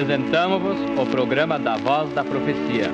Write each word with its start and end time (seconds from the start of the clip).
Apresentamos-vos 0.00 0.78
o 0.98 1.04
programa 1.10 1.58
da 1.58 1.76
Voz 1.76 2.10
da 2.14 2.24
Profecia. 2.24 2.90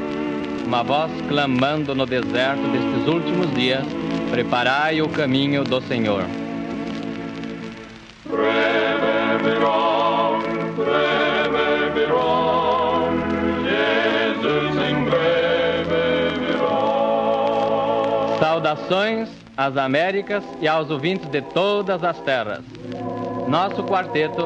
Uma 0.66 0.82
voz 0.82 1.08
clamando 1.28 1.94
no 1.94 2.04
deserto 2.04 2.62
destes 2.72 3.06
últimos 3.06 3.54
dias: 3.54 3.84
Preparai 4.28 5.00
o 5.00 5.08
caminho 5.08 5.62
do 5.62 5.80
Senhor. 5.82 6.24
Saudações 18.40 19.28
às 19.56 19.76
Américas 19.76 20.42
e 20.60 20.66
aos 20.66 20.90
ouvintes 20.90 21.28
de 21.28 21.40
todas 21.40 22.02
as 22.02 22.18
terras. 22.22 22.64
Nosso 23.46 23.84
quarteto, 23.84 24.42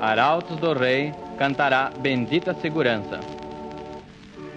Arautos 0.00 0.56
do 0.56 0.72
Rei, 0.72 1.12
cantará 1.38 1.92
Bendita 2.00 2.52
Segurança. 2.54 3.20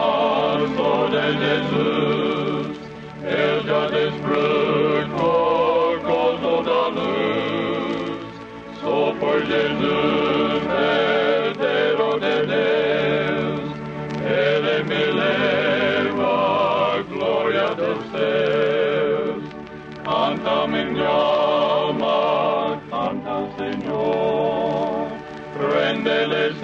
sou 0.77 1.09
de 1.09 1.25
Jesus, 1.43 2.77
eu 3.23 3.63
já 3.63 3.87
desfruto 3.89 5.43
causa 6.05 6.63
da 6.63 6.87
luz. 6.89 8.21
Sou 8.79 9.15
por 9.15 9.39
Jesus, 9.45 10.32
Mandela's 26.03 26.62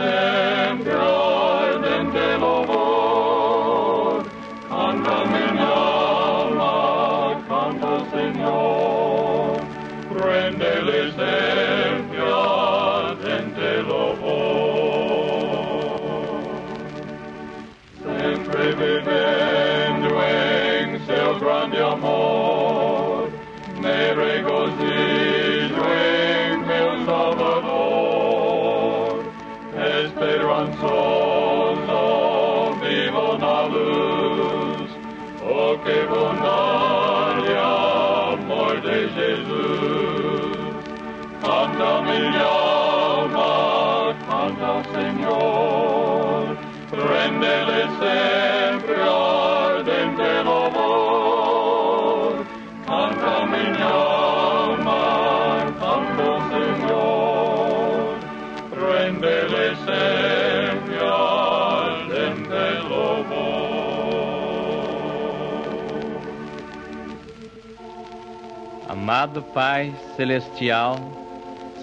Amado 69.10 69.42
Pai 69.42 69.92
Celestial, 70.16 70.96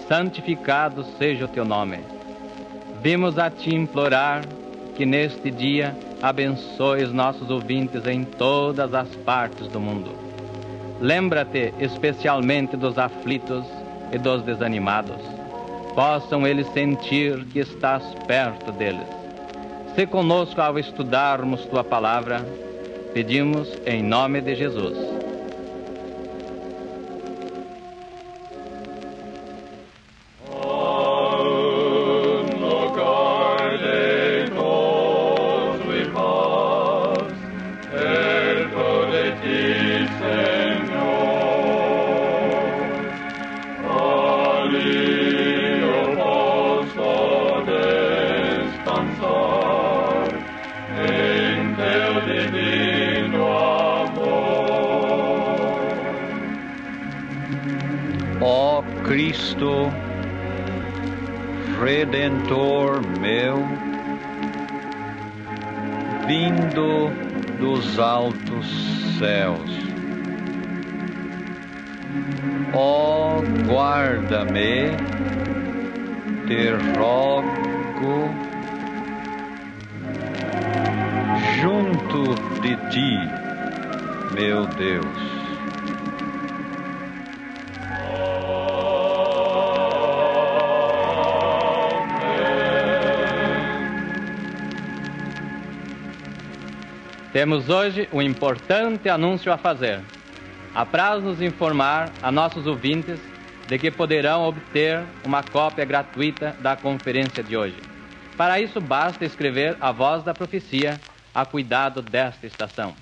santificado 0.07 1.03
seja 1.19 1.43
o 1.43 1.47
teu 1.49 1.65
nome. 1.65 1.99
Vimos 3.01 3.37
a 3.37 3.49
ti 3.49 3.75
implorar 3.75 4.45
que 4.95 5.05
neste 5.05 5.51
dia 5.51 5.93
abençoes 6.21 7.11
nossos 7.11 7.49
ouvintes 7.49 8.07
em 8.07 8.23
todas 8.23 8.93
as 8.93 9.09
partes 9.25 9.67
do 9.67 9.77
mundo. 9.77 10.09
Lembra-te 11.01 11.73
especialmente 11.81 12.77
dos 12.77 12.97
aflitos 12.97 13.65
e 14.13 14.17
dos 14.17 14.41
desanimados. 14.43 15.21
Possam 15.93 16.47
eles 16.47 16.67
sentir 16.69 17.43
que 17.47 17.59
estás 17.59 18.03
perto 18.25 18.71
deles. 18.71 19.05
Se 19.95 20.07
conosco 20.07 20.61
ao 20.61 20.79
estudarmos 20.79 21.65
tua 21.65 21.83
palavra, 21.83 22.39
pedimos 23.13 23.67
em 23.85 24.01
nome 24.01 24.39
de 24.39 24.55
Jesus. 24.55 25.16
Ó 58.41 58.83
Cristo, 59.03 59.91
Redentor 61.81 63.01
meu, 63.19 63.57
vindo 66.27 67.11
dos 67.59 67.97
altos 67.99 68.65
céus. 69.17 69.71
Ó, 72.73 73.41
guarda-me, 73.65 74.91
te 76.47 76.71
rogo, 76.97 78.29
junto 81.59 82.35
de 82.61 82.75
ti, 82.89 83.19
meu 84.35 84.67
Deus. 84.67 85.36
Temos 97.33 97.67
hoje 97.67 98.07
um 98.13 98.21
importante 98.21 99.09
anúncio 99.09 99.51
a 99.51 99.57
fazer. 99.57 99.99
Apraz-nos 100.73 101.41
informar 101.41 102.09
a 102.21 102.31
nossos 102.31 102.65
ouvintes 102.65 103.19
de 103.67 103.77
que 103.77 103.91
poderão 103.91 104.43
obter 104.43 105.03
uma 105.25 105.43
cópia 105.43 105.83
gratuita 105.83 106.55
da 106.61 106.77
conferência 106.77 107.43
de 107.43 107.57
hoje. 107.57 107.75
Para 108.37 108.61
isso, 108.61 108.79
basta 108.79 109.25
escrever 109.25 109.75
a 109.81 109.91
voz 109.91 110.23
da 110.23 110.33
profecia 110.33 110.99
a 111.35 111.45
cuidado 111.45 112.01
desta 112.01 112.47
estação. 112.47 112.95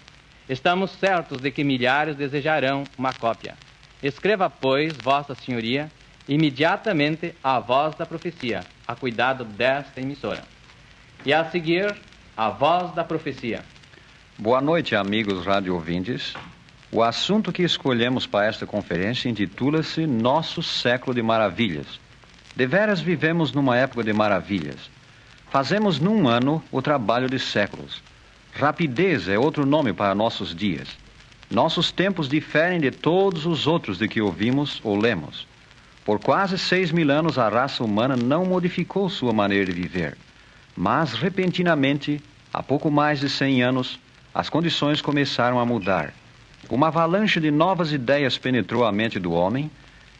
Estamos 0.50 0.92
certos 0.92 1.40
de 1.40 1.52
que 1.52 1.64
milhares 1.64 2.16
desejarão 2.16 2.84
uma 2.98 3.14
cópia. 3.14 3.56
Escreva, 4.02 4.50
pois, 4.50 4.94
Vossa 4.98 5.36
Senhoria, 5.36 5.92
imediatamente 6.28 7.36
a 7.44 7.60
voz 7.60 7.94
da 7.96 8.08
profecia, 8.08 8.62
a 8.88 8.96
cuidado 8.96 9.46
desta 9.46 10.02
emissora. 10.02 10.44
E 11.24 11.32
a 11.32 11.46
seguir, 11.46 11.96
a 12.36 12.50
voz 12.50 12.92
da 12.94 13.04
profecia. 13.04 13.64
Boa 14.38 14.60
noite, 14.60 14.98
amigos 14.98 15.46
rádio 15.46 15.74
ouvintes. 15.74 16.34
O 16.92 17.02
assunto 17.02 17.54
que 17.54 17.64
escolhemos 17.64 18.28
para 18.28 18.48
esta 18.48 18.68
conferência 18.68 19.30
intitula-se 19.30 20.06
Nosso 20.06 20.62
Século 20.62 21.16
de 21.16 21.22
Maravilhas. 21.22 21.88
Deveras 22.54 23.00
vivemos 23.00 23.54
numa 23.54 23.78
época 23.78 24.04
de 24.04 24.12
maravilhas. 24.12 24.92
Fazemos 25.50 26.02
num 26.02 26.28
ano 26.28 26.62
o 26.70 26.82
trabalho 26.82 27.30
de 27.30 27.40
séculos. 27.40 28.04
Rapidez 28.52 29.30
é 29.30 29.40
outro 29.40 29.66
nome 29.66 29.94
para 29.94 30.14
nossos 30.14 30.54
dias. 30.54 30.90
Nossos 31.50 31.90
tempos 31.90 32.28
diferem 32.28 32.82
de 32.82 32.92
todos 32.92 33.46
os 33.46 33.66
outros 33.66 33.98
de 33.98 34.10
que 34.10 34.22
ouvimos 34.22 34.82
ou 34.84 34.98
lemos. 34.98 35.48
Por 36.04 36.20
quase 36.20 36.58
seis 36.58 36.92
mil 36.92 37.10
anos, 37.10 37.40
a 37.40 37.48
raça 37.48 37.86
humana 37.86 38.18
não 38.18 38.44
modificou 38.44 39.10
sua 39.10 39.32
maneira 39.32 39.66
de 39.66 39.72
viver. 39.72 40.18
Mas, 40.76 41.14
repentinamente, 41.14 42.22
há 42.54 42.62
pouco 42.62 42.92
mais 42.92 43.22
de 43.22 43.30
cem 43.30 43.64
anos, 43.64 43.98
as 44.36 44.50
condições 44.50 45.02
começaram 45.02 45.58
a 45.62 45.66
mudar. 45.66 46.14
Uma 46.70 46.88
avalanche 46.88 47.40
de 47.40 47.50
novas 47.50 47.94
ideias 47.94 48.38
penetrou 48.38 48.84
a 48.84 48.92
mente 48.92 49.18
do 49.18 49.32
homem 49.32 49.72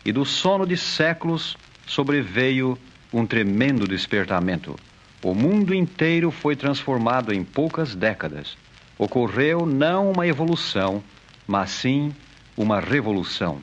e 0.06 0.12
do 0.14 0.24
sono 0.24 0.66
de 0.66 0.78
séculos 0.78 1.58
sobreveio 1.86 2.78
um 3.12 3.26
tremendo 3.26 3.86
despertamento. 3.86 4.80
O 5.22 5.34
mundo 5.34 5.76
inteiro 5.76 6.32
foi 6.32 6.56
transformado 6.56 7.34
em 7.34 7.44
poucas 7.44 7.94
décadas. 7.94 8.58
Ocorreu 8.98 9.66
não 9.66 10.12
uma 10.12 10.26
evolução, 10.26 11.04
mas 11.46 11.72
sim 11.72 12.16
uma 12.56 12.80
revolução. 12.80 13.62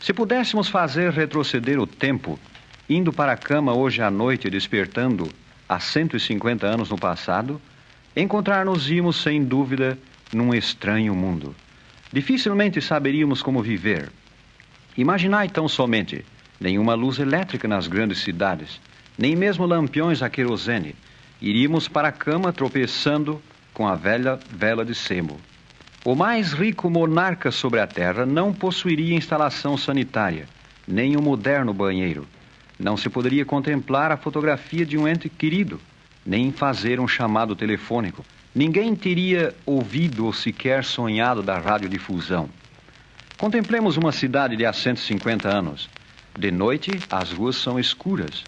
Se 0.00 0.12
pudéssemos 0.12 0.68
fazer 0.68 1.12
retroceder 1.12 1.78
o 1.78 1.86
tempo, 1.86 2.36
indo 2.90 3.12
para 3.12 3.30
a 3.30 3.36
cama 3.36 3.72
hoje 3.74 4.02
à 4.02 4.10
noite 4.10 4.48
e 4.48 4.50
despertando 4.50 5.28
há 5.68 5.78
150 5.78 6.66
anos 6.66 6.90
no 6.90 6.98
passado, 6.98 7.60
encontrar-nos-íamos 8.20 9.22
sem 9.22 9.44
dúvida 9.44 9.96
num 10.32 10.52
estranho 10.52 11.14
mundo. 11.14 11.54
Dificilmente 12.12 12.80
saberíamos 12.80 13.42
como 13.42 13.62
viver. 13.62 14.10
Imaginai 14.96 15.48
tão 15.48 15.68
somente 15.68 16.24
nenhuma 16.60 16.94
luz 16.94 17.20
elétrica 17.20 17.68
nas 17.68 17.86
grandes 17.86 18.18
cidades, 18.18 18.80
nem 19.16 19.36
mesmo 19.36 19.64
lampiões 19.66 20.20
a 20.20 20.28
querosene. 20.28 20.96
Iríamos 21.40 21.86
para 21.86 22.08
a 22.08 22.12
cama 22.12 22.52
tropeçando 22.52 23.40
com 23.72 23.86
a 23.86 23.94
velha 23.94 24.36
vela 24.50 24.84
de 24.84 24.96
sebo. 24.96 25.38
O 26.04 26.16
mais 26.16 26.52
rico 26.52 26.90
monarca 26.90 27.52
sobre 27.52 27.78
a 27.78 27.86
terra 27.86 28.26
não 28.26 28.52
possuiria 28.52 29.14
instalação 29.14 29.76
sanitária, 29.76 30.48
nem 30.88 31.16
um 31.16 31.22
moderno 31.22 31.72
banheiro. 31.72 32.26
Não 32.76 32.96
se 32.96 33.08
poderia 33.08 33.44
contemplar 33.44 34.10
a 34.10 34.16
fotografia 34.16 34.84
de 34.84 34.98
um 34.98 35.06
ente 35.06 35.28
querido, 35.28 35.80
nem 36.28 36.52
fazer 36.52 37.00
um 37.00 37.08
chamado 37.08 37.56
telefônico. 37.56 38.22
Ninguém 38.54 38.94
teria 38.94 39.54
ouvido 39.64 40.26
ou 40.26 40.32
sequer 40.32 40.84
sonhado 40.84 41.42
da 41.42 41.58
radiodifusão. 41.58 42.50
Contemplemos 43.38 43.96
uma 43.96 44.12
cidade 44.12 44.54
de 44.54 44.66
há 44.66 44.72
150 44.72 45.48
anos. 45.48 45.88
De 46.38 46.50
noite, 46.50 46.90
as 47.10 47.32
ruas 47.32 47.56
são 47.56 47.80
escuras, 47.80 48.44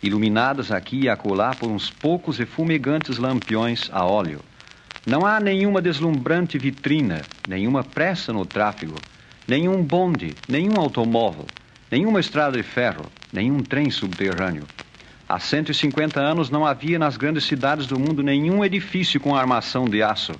iluminadas 0.00 0.70
aqui 0.70 1.00
e 1.02 1.08
acolá 1.08 1.52
por 1.52 1.68
uns 1.68 1.90
poucos 1.90 2.38
e 2.38 2.46
fumegantes 2.46 3.18
lampiões 3.18 3.90
a 3.92 4.04
óleo. 4.04 4.40
Não 5.04 5.26
há 5.26 5.40
nenhuma 5.40 5.82
deslumbrante 5.82 6.56
vitrina, 6.56 7.22
nenhuma 7.48 7.82
pressa 7.82 8.32
no 8.32 8.46
tráfego, 8.46 8.94
nenhum 9.48 9.82
bonde, 9.82 10.34
nenhum 10.48 10.78
automóvel, 10.78 11.46
nenhuma 11.90 12.20
estrada 12.20 12.56
de 12.56 12.62
ferro, 12.62 13.06
nenhum 13.32 13.58
trem 13.58 13.90
subterrâneo. 13.90 14.64
Há 15.28 15.38
150 15.38 16.20
anos 16.20 16.50
não 16.50 16.66
havia 16.66 16.98
nas 16.98 17.16
grandes 17.16 17.44
cidades 17.44 17.86
do 17.86 17.98
mundo 17.98 18.22
nenhum 18.22 18.64
edifício 18.64 19.20
com 19.20 19.34
armação 19.34 19.86
de 19.86 20.02
aço, 20.02 20.32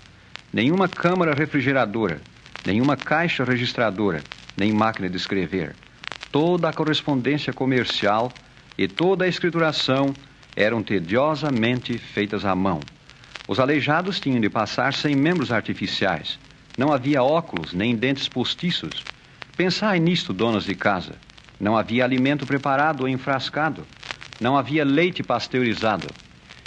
nenhuma 0.52 0.88
câmara 0.88 1.34
refrigeradora, 1.34 2.20
nenhuma 2.66 2.96
caixa 2.96 3.44
registradora, 3.44 4.22
nem 4.56 4.72
máquina 4.72 5.08
de 5.08 5.16
escrever 5.16 5.74
toda 6.34 6.68
a 6.68 6.72
correspondência 6.72 7.52
comercial 7.52 8.28
e 8.76 8.88
toda 8.88 9.24
a 9.24 9.28
escrituração 9.28 10.12
eram 10.56 10.82
tediosamente 10.82 11.96
feitas 11.96 12.44
à 12.44 12.56
mão. 12.56 12.80
Os 13.46 13.60
aleijados 13.60 14.18
tinham 14.18 14.40
de 14.40 14.50
passar 14.50 14.92
sem 14.94 15.14
membros 15.14 15.52
artificiais. 15.52 16.36
Não 16.76 16.92
havia 16.92 17.22
óculos 17.22 17.72
nem 17.72 17.94
dentes 17.94 18.28
postiços. 18.28 19.04
Pensai 19.56 20.00
nisto, 20.00 20.32
donas 20.32 20.64
de 20.64 20.74
casa. 20.74 21.12
Não 21.60 21.76
havia 21.76 22.02
alimento 22.02 22.44
preparado 22.44 23.02
ou 23.02 23.08
enfrascado. 23.08 23.86
Não 24.40 24.56
havia 24.56 24.84
leite 24.84 25.22
pasteurizado. 25.22 26.08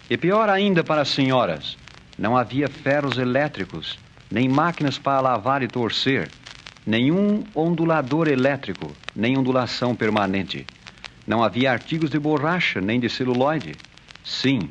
E 0.10 0.18
pior 0.18 0.50
ainda 0.50 0.84
para 0.84 1.02
as 1.02 1.10
senhoras, 1.10 1.78
não 2.18 2.36
havia 2.36 2.68
ferros 2.68 3.18
elétricos, 3.18 4.00
nem 4.32 4.48
máquinas 4.48 4.98
para 4.98 5.20
lavar 5.20 5.62
e 5.62 5.68
torcer, 5.68 6.30
nenhum 6.86 7.44
ondulador 7.54 8.28
elétrico, 8.28 8.92
nem 9.16 9.38
ondulação 9.38 9.96
permanente. 9.96 10.66
Não 11.28 11.44
havia 11.44 11.72
artigos 11.72 12.10
de 12.10 12.18
borracha, 12.18 12.80
nem 12.80 13.00
de 13.00 13.10
celuloide. 13.10 13.76
Sim, 14.24 14.70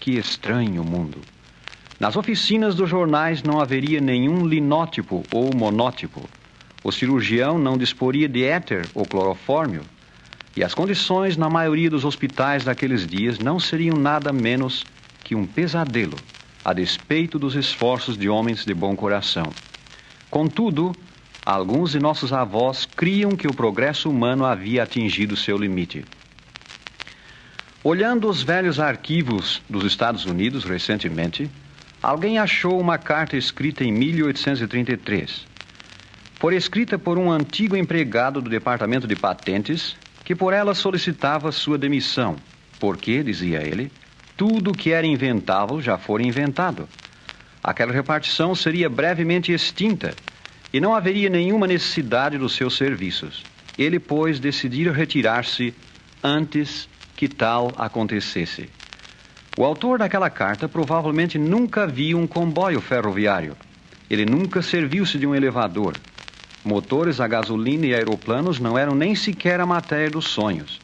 que 0.00 0.16
estranho 0.16 0.82
mundo. 0.82 1.20
Nas 2.00 2.16
oficinas 2.16 2.74
dos 2.74 2.88
jornais 2.88 3.42
não 3.42 3.60
haveria 3.60 4.00
nenhum 4.00 4.46
linótipo 4.46 5.22
ou 5.30 5.54
monótipo. 5.54 6.26
O 6.82 6.90
cirurgião 6.90 7.58
não 7.58 7.76
disporia 7.76 8.26
de 8.26 8.42
éter 8.42 8.86
ou 8.94 9.04
clorofórmio. 9.04 9.82
E 10.56 10.64
as 10.64 10.74
condições 10.74 11.36
na 11.36 11.48
maioria 11.48 11.90
dos 11.90 12.04
hospitais 12.04 12.64
daqueles 12.64 13.06
dias 13.06 13.38
não 13.38 13.58
seriam 13.58 13.96
nada 13.96 14.32
menos 14.32 14.84
que 15.22 15.34
um 15.34 15.46
pesadelo, 15.46 16.16
a 16.64 16.72
despeito 16.72 17.38
dos 17.38 17.54
esforços 17.54 18.16
de 18.18 18.28
homens 18.28 18.64
de 18.64 18.74
bom 18.74 18.96
coração. 18.96 19.50
Contudo, 20.28 20.92
Alguns 21.44 21.92
de 21.92 21.98
nossos 21.98 22.34
avós 22.34 22.84
criam 22.84 23.30
que 23.30 23.48
o 23.48 23.54
progresso 23.54 24.10
humano 24.10 24.44
havia 24.44 24.82
atingido 24.82 25.36
seu 25.36 25.56
limite. 25.56 26.04
Olhando 27.82 28.28
os 28.28 28.42
velhos 28.42 28.78
arquivos 28.78 29.62
dos 29.68 29.84
Estados 29.84 30.26
Unidos 30.26 30.64
recentemente, 30.64 31.50
alguém 32.02 32.38
achou 32.38 32.78
uma 32.78 32.98
carta 32.98 33.38
escrita 33.38 33.82
em 33.82 33.90
1833. 33.90 35.46
Foi 36.34 36.54
escrita 36.56 36.98
por 36.98 37.16
um 37.16 37.32
antigo 37.32 37.74
empregado 37.74 38.42
do 38.42 38.50
Departamento 38.50 39.06
de 39.06 39.16
Patentes, 39.16 39.96
que 40.30 40.34
por 40.36 40.52
ela 40.52 40.76
solicitava 40.76 41.50
sua 41.50 41.76
demissão, 41.76 42.36
porque, 42.78 43.20
dizia 43.20 43.66
ele, 43.66 43.90
tudo 44.36 44.70
que 44.70 44.92
era 44.92 45.04
inventável 45.04 45.82
já 45.82 45.98
fora 45.98 46.22
inventado. 46.22 46.88
Aquela 47.60 47.92
repartição 47.92 48.54
seria 48.54 48.88
brevemente 48.88 49.52
extinta 49.52 50.14
e 50.72 50.78
não 50.80 50.94
haveria 50.94 51.28
nenhuma 51.28 51.66
necessidade 51.66 52.38
dos 52.38 52.54
seus 52.54 52.76
serviços. 52.76 53.42
Ele, 53.76 53.98
pois, 53.98 54.38
decidira 54.38 54.92
retirar-se 54.92 55.74
antes 56.22 56.88
que 57.16 57.26
tal 57.26 57.72
acontecesse. 57.76 58.70
O 59.58 59.64
autor 59.64 59.98
daquela 59.98 60.30
carta 60.30 60.68
provavelmente 60.68 61.40
nunca 61.40 61.88
viu 61.88 62.16
um 62.16 62.26
comboio 62.28 62.80
ferroviário. 62.80 63.56
Ele 64.08 64.24
nunca 64.24 64.62
serviu-se 64.62 65.18
de 65.18 65.26
um 65.26 65.34
elevador. 65.34 65.96
Motores 66.64 67.20
a 67.20 67.26
gasolina 67.26 67.86
e 67.86 67.94
aeroplanos 67.94 68.60
não 68.60 68.76
eram 68.76 68.94
nem 68.94 69.14
sequer 69.14 69.60
a 69.60 69.66
matéria 69.66 70.10
dos 70.10 70.26
sonhos. 70.26 70.78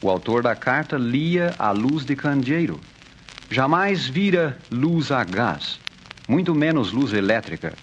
O 0.00 0.08
autor 0.08 0.42
da 0.42 0.54
carta 0.54 0.96
lia 0.96 1.54
a 1.58 1.70
luz 1.72 2.06
de 2.06 2.16
candeeiro. 2.16 2.80
Jamais 3.50 4.06
vira 4.06 4.58
luz 4.70 5.12
a 5.12 5.22
gás, 5.22 5.78
muito 6.26 6.54
menos 6.54 6.90
luz 6.90 7.12
elétrica. 7.12 7.74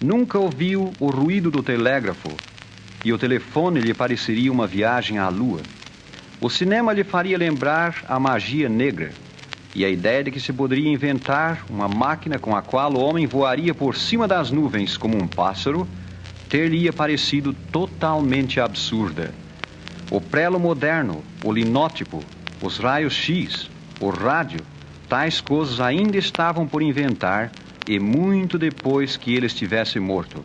Nunca 0.00 0.38
ouviu 0.38 0.92
o 1.00 1.10
ruído 1.10 1.50
do 1.50 1.62
telégrafo 1.62 2.30
e 3.04 3.12
o 3.12 3.18
telefone 3.18 3.80
lhe 3.80 3.92
pareceria 3.92 4.52
uma 4.52 4.66
viagem 4.66 5.18
à 5.18 5.28
lua. 5.28 5.60
O 6.40 6.48
cinema 6.48 6.92
lhe 6.92 7.02
faria 7.02 7.36
lembrar 7.36 8.04
a 8.08 8.20
magia 8.20 8.68
negra 8.68 9.10
e 9.74 9.84
a 9.84 9.88
ideia 9.88 10.22
de 10.22 10.30
que 10.30 10.40
se 10.40 10.52
poderia 10.52 10.90
inventar 10.90 11.64
uma 11.68 11.88
máquina 11.88 12.38
com 12.38 12.54
a 12.54 12.62
qual 12.62 12.92
o 12.92 13.00
homem 13.00 13.26
voaria 13.26 13.74
por 13.74 13.96
cima 13.96 14.28
das 14.28 14.52
nuvens 14.52 14.96
como 14.96 15.16
um 15.16 15.26
pássaro 15.26 15.88
ter-lhe 16.52 16.92
parecido 16.92 17.54
totalmente 17.72 18.60
absurda. 18.60 19.32
O 20.10 20.20
prelo 20.20 20.60
moderno, 20.60 21.24
o 21.42 21.50
linótipo, 21.50 22.22
os 22.60 22.76
raios 22.76 23.14
X, 23.14 23.70
o 23.98 24.10
rádio, 24.10 24.60
tais 25.08 25.40
coisas 25.40 25.80
ainda 25.80 26.18
estavam 26.18 26.68
por 26.68 26.82
inventar 26.82 27.50
e 27.88 27.98
muito 27.98 28.58
depois 28.58 29.16
que 29.16 29.34
ele 29.34 29.46
estivesse 29.46 29.98
morto. 29.98 30.44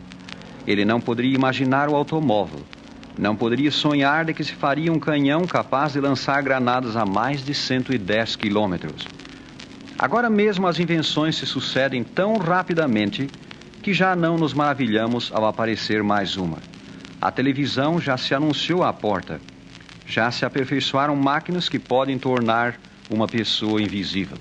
Ele 0.66 0.82
não 0.82 0.98
poderia 0.98 1.34
imaginar 1.34 1.90
o 1.90 1.94
automóvel, 1.94 2.60
não 3.18 3.36
poderia 3.36 3.70
sonhar 3.70 4.24
de 4.24 4.32
que 4.32 4.42
se 4.42 4.54
faria 4.54 4.90
um 4.90 4.98
canhão 4.98 5.46
capaz 5.46 5.92
de 5.92 6.00
lançar 6.00 6.42
granadas 6.42 6.96
a 6.96 7.04
mais 7.04 7.44
de 7.44 7.52
110 7.52 8.34
quilômetros. 8.34 9.06
Agora 9.98 10.30
mesmo 10.30 10.66
as 10.66 10.78
invenções 10.78 11.36
se 11.36 11.44
sucedem 11.44 12.02
tão 12.02 12.38
rapidamente 12.38 13.28
que 13.88 13.94
já 13.94 14.14
não 14.14 14.36
nos 14.36 14.52
maravilhamos 14.52 15.32
ao 15.32 15.46
aparecer 15.46 16.02
mais 16.02 16.36
uma. 16.36 16.58
A 17.18 17.30
televisão 17.30 17.98
já 17.98 18.18
se 18.18 18.34
anunciou 18.34 18.84
à 18.84 18.92
porta. 18.92 19.40
Já 20.06 20.30
se 20.30 20.44
aperfeiçoaram 20.44 21.16
máquinas 21.16 21.70
que 21.70 21.78
podem 21.78 22.18
tornar 22.18 22.78
uma 23.08 23.26
pessoa 23.26 23.80
invisível 23.80 24.36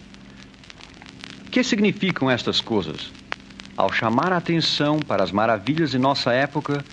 que 1.50 1.64
significam 1.64 2.30
estas 2.30 2.60
coisas? 2.60 3.10
Ao 3.78 3.90
chamar 3.90 4.34
a 4.34 4.38
atenção 4.38 5.00
para 5.00 5.24
as 5.24 5.32
maravilhas 5.32 5.92
de 5.92 5.98
nossa 5.98 6.34
época, 6.34 6.84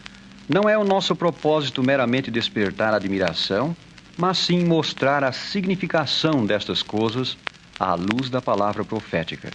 não 0.49 0.68
é 0.68 0.78
o 0.78 0.84
nosso 0.84 1.16
propósito 1.16 1.82
meramente 1.82 2.30
despertar 2.30 2.94
admiração, 2.94 3.76
mas 4.16 4.38
sim 4.38 4.64
mostrar 4.64 5.25
a 5.25 5.32
significação 5.32 6.46
destas 6.46 6.84
coisas 6.84 7.37
à 7.80 7.94
luz 7.94 8.30
da 8.30 8.40
palavra 8.40 8.84
profética. 8.84 9.50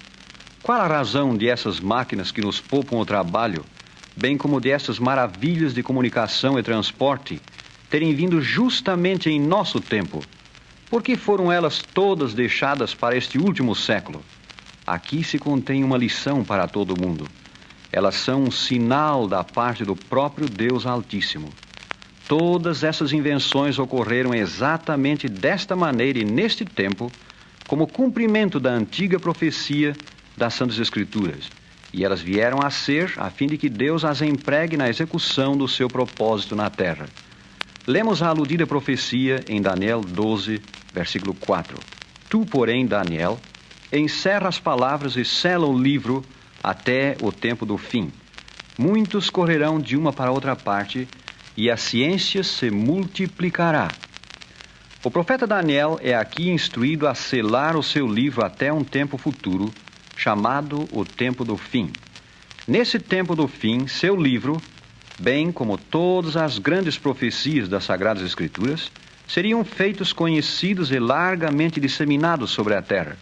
Qual 0.61 0.79
a 0.79 0.87
razão 0.87 1.35
de 1.35 1.47
essas 1.47 1.79
máquinas 1.79 2.31
que 2.31 2.41
nos 2.41 2.59
poupam 2.59 2.97
o 2.97 3.05
trabalho 3.05 3.65
bem 4.15 4.37
como 4.37 4.59
destas 4.59 4.99
maravilhas 4.99 5.73
de 5.73 5.81
comunicação 5.81 6.59
e 6.59 6.63
transporte, 6.63 7.41
terem 7.89 8.13
vindo 8.13 8.41
justamente 8.41 9.29
em 9.29 9.39
nosso 9.39 9.79
tempo? 9.79 10.21
Por 10.89 11.01
que 11.01 11.15
foram 11.15 11.49
elas 11.49 11.81
todas 11.93 12.33
deixadas 12.33 12.93
para 12.93 13.15
este 13.15 13.37
último 13.37 13.73
século? 13.73 14.21
Aqui 14.85 15.23
se 15.23 15.39
contém 15.39 15.83
uma 15.83 15.97
lição 15.97 16.43
para 16.43 16.67
todo 16.67 16.99
mundo. 16.99 17.27
Elas 17.91 18.15
são 18.15 18.43
um 18.43 18.51
sinal 18.51 19.27
da 19.27 19.43
parte 19.43 19.85
do 19.85 19.95
próprio 19.95 20.49
Deus 20.49 20.85
Altíssimo. 20.85 21.49
Todas 22.27 22.83
essas 22.83 23.13
invenções 23.13 23.79
ocorreram 23.79 24.35
exatamente 24.35 25.29
desta 25.29 25.75
maneira 25.75 26.19
e 26.19 26.25
neste 26.25 26.65
tempo, 26.65 27.11
como 27.67 27.87
cumprimento 27.87 28.59
da 28.59 28.71
antiga 28.71 29.19
profecia 29.19 29.95
das 30.39 30.55
Santas 30.55 30.79
Escrituras. 30.79 31.49
E 31.93 32.03
elas 32.03 32.21
vieram 32.21 32.59
a 32.63 32.69
ser 32.69 33.13
a 33.17 33.29
fim 33.29 33.47
de 33.47 33.57
que 33.57 33.69
Deus 33.69 34.05
as 34.05 34.21
empregue 34.21 34.77
na 34.77 34.89
execução 34.89 35.57
do 35.57 35.67
seu 35.67 35.87
propósito 35.87 36.55
na 36.55 36.69
terra. 36.69 37.07
Lemos 37.85 38.23
a 38.23 38.29
aludida 38.29 38.65
profecia 38.65 39.43
em 39.47 39.61
Daniel 39.61 40.01
12, 40.01 40.61
versículo 40.93 41.33
4. 41.33 41.77
Tu, 42.29 42.45
porém, 42.45 42.85
Daniel, 42.85 43.39
encerra 43.91 44.47
as 44.47 44.59
palavras 44.59 45.15
e 45.15 45.25
sela 45.25 45.65
o 45.65 45.77
livro 45.77 46.23
até 46.63 47.17
o 47.21 47.31
tempo 47.31 47.65
do 47.65 47.77
fim. 47.77 48.11
Muitos 48.77 49.29
correrão 49.29 49.79
de 49.79 49.97
uma 49.97 50.13
para 50.13 50.31
outra 50.31 50.55
parte 50.55 51.07
e 51.57 51.69
a 51.69 51.75
ciência 51.75 52.43
se 52.43 52.69
multiplicará. 52.69 53.89
O 55.03 55.09
profeta 55.09 55.47
Daniel 55.47 55.99
é 56.01 56.13
aqui 56.13 56.49
instruído 56.49 57.07
a 57.07 57.15
selar 57.15 57.75
o 57.75 57.83
seu 57.83 58.07
livro 58.07 58.45
até 58.45 58.71
um 58.71 58.83
tempo 58.83 59.17
futuro, 59.17 59.73
chamado 60.19 60.85
o 60.91 61.05
tempo 61.05 61.45
do 61.45 61.55
fim. 61.55 61.93
Nesse 62.67 62.99
tempo 62.99 63.37
do 63.37 63.47
fim, 63.47 63.87
seu 63.87 64.17
livro, 64.17 64.61
bem 65.17 65.49
como 65.49 65.77
todas 65.77 66.35
as 66.35 66.59
grandes 66.59 66.97
profecias 66.97 67.69
das 67.69 67.85
Sagradas 67.85 68.21
Escrituras, 68.23 68.91
seriam 69.25 69.63
feitos 69.63 70.11
conhecidos 70.11 70.91
e 70.91 70.99
largamente 70.99 71.79
disseminados 71.79 72.51
sobre 72.51 72.75
a 72.75 72.81
terra. 72.81 73.17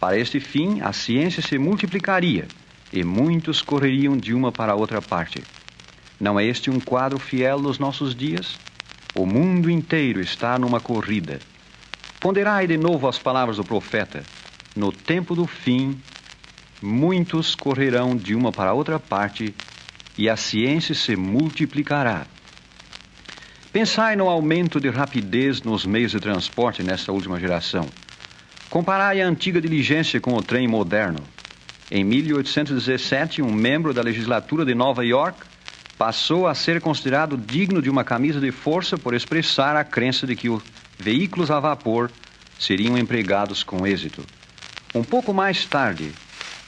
Para 0.00 0.18
este 0.18 0.40
fim, 0.40 0.80
a 0.80 0.92
ciência 0.92 1.40
se 1.40 1.58
multiplicaria 1.58 2.48
e 2.92 3.04
muitos 3.04 3.62
correriam 3.62 4.16
de 4.16 4.34
uma 4.34 4.50
para 4.50 4.74
outra 4.74 5.00
parte. 5.00 5.44
Não 6.18 6.40
é 6.40 6.44
este 6.44 6.70
um 6.70 6.80
quadro 6.80 7.20
fiel 7.20 7.60
nos 7.60 7.78
nossos 7.78 8.16
dias? 8.16 8.58
O 9.14 9.24
mundo 9.24 9.70
inteiro 9.70 10.20
está 10.20 10.58
numa 10.58 10.80
corrida. 10.80 11.38
Ponderai 12.18 12.66
de 12.66 12.76
novo 12.76 13.06
as 13.06 13.16
palavras 13.16 13.58
do 13.58 13.64
profeta. 13.64 14.24
No 14.74 14.90
tempo 14.90 15.34
do 15.34 15.46
fim, 15.46 15.98
muitos 16.82 17.54
correrão 17.54 18.16
de 18.16 18.34
uma 18.34 18.52
para 18.52 18.72
outra 18.72 18.98
parte 18.98 19.54
e 20.16 20.28
a 20.28 20.36
ciência 20.36 20.94
se 20.94 21.16
multiplicará. 21.16 22.26
Pensai 23.72 24.16
no 24.16 24.28
aumento 24.28 24.80
de 24.80 24.88
rapidez 24.88 25.62
nos 25.62 25.84
meios 25.84 26.12
de 26.12 26.20
transporte 26.20 26.82
nesta 26.82 27.12
última 27.12 27.38
geração. 27.38 27.86
Comparai 28.70 29.20
a 29.20 29.26
antiga 29.26 29.60
diligência 29.60 30.20
com 30.20 30.34
o 30.34 30.42
trem 30.42 30.66
moderno. 30.66 31.20
Em 31.90 32.02
1817, 32.02 33.42
um 33.42 33.52
membro 33.52 33.92
da 33.92 34.02
legislatura 34.02 34.64
de 34.64 34.74
Nova 34.74 35.04
York 35.04 35.38
passou 35.98 36.46
a 36.46 36.54
ser 36.54 36.80
considerado 36.80 37.36
digno 37.36 37.80
de 37.80 37.88
uma 37.88 38.02
camisa 38.02 38.40
de 38.40 38.50
força 38.50 38.98
por 38.98 39.14
expressar 39.14 39.76
a 39.76 39.84
crença 39.84 40.26
de 40.26 40.34
que 40.34 40.48
os 40.48 40.62
veículos 40.98 41.50
a 41.50 41.60
vapor 41.60 42.10
seriam 42.58 42.96
empregados 42.96 43.62
com 43.62 43.86
êxito. 43.86 44.24
Um 44.94 45.04
pouco 45.04 45.32
mais 45.32 45.64
tarde, 45.66 46.12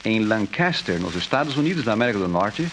em 0.05 0.21
Lancaster, 0.21 1.01
nos 1.01 1.15
Estados 1.15 1.57
Unidos 1.57 1.85
da 1.85 1.93
América 1.93 2.19
do 2.19 2.29
Norte, 2.29 2.71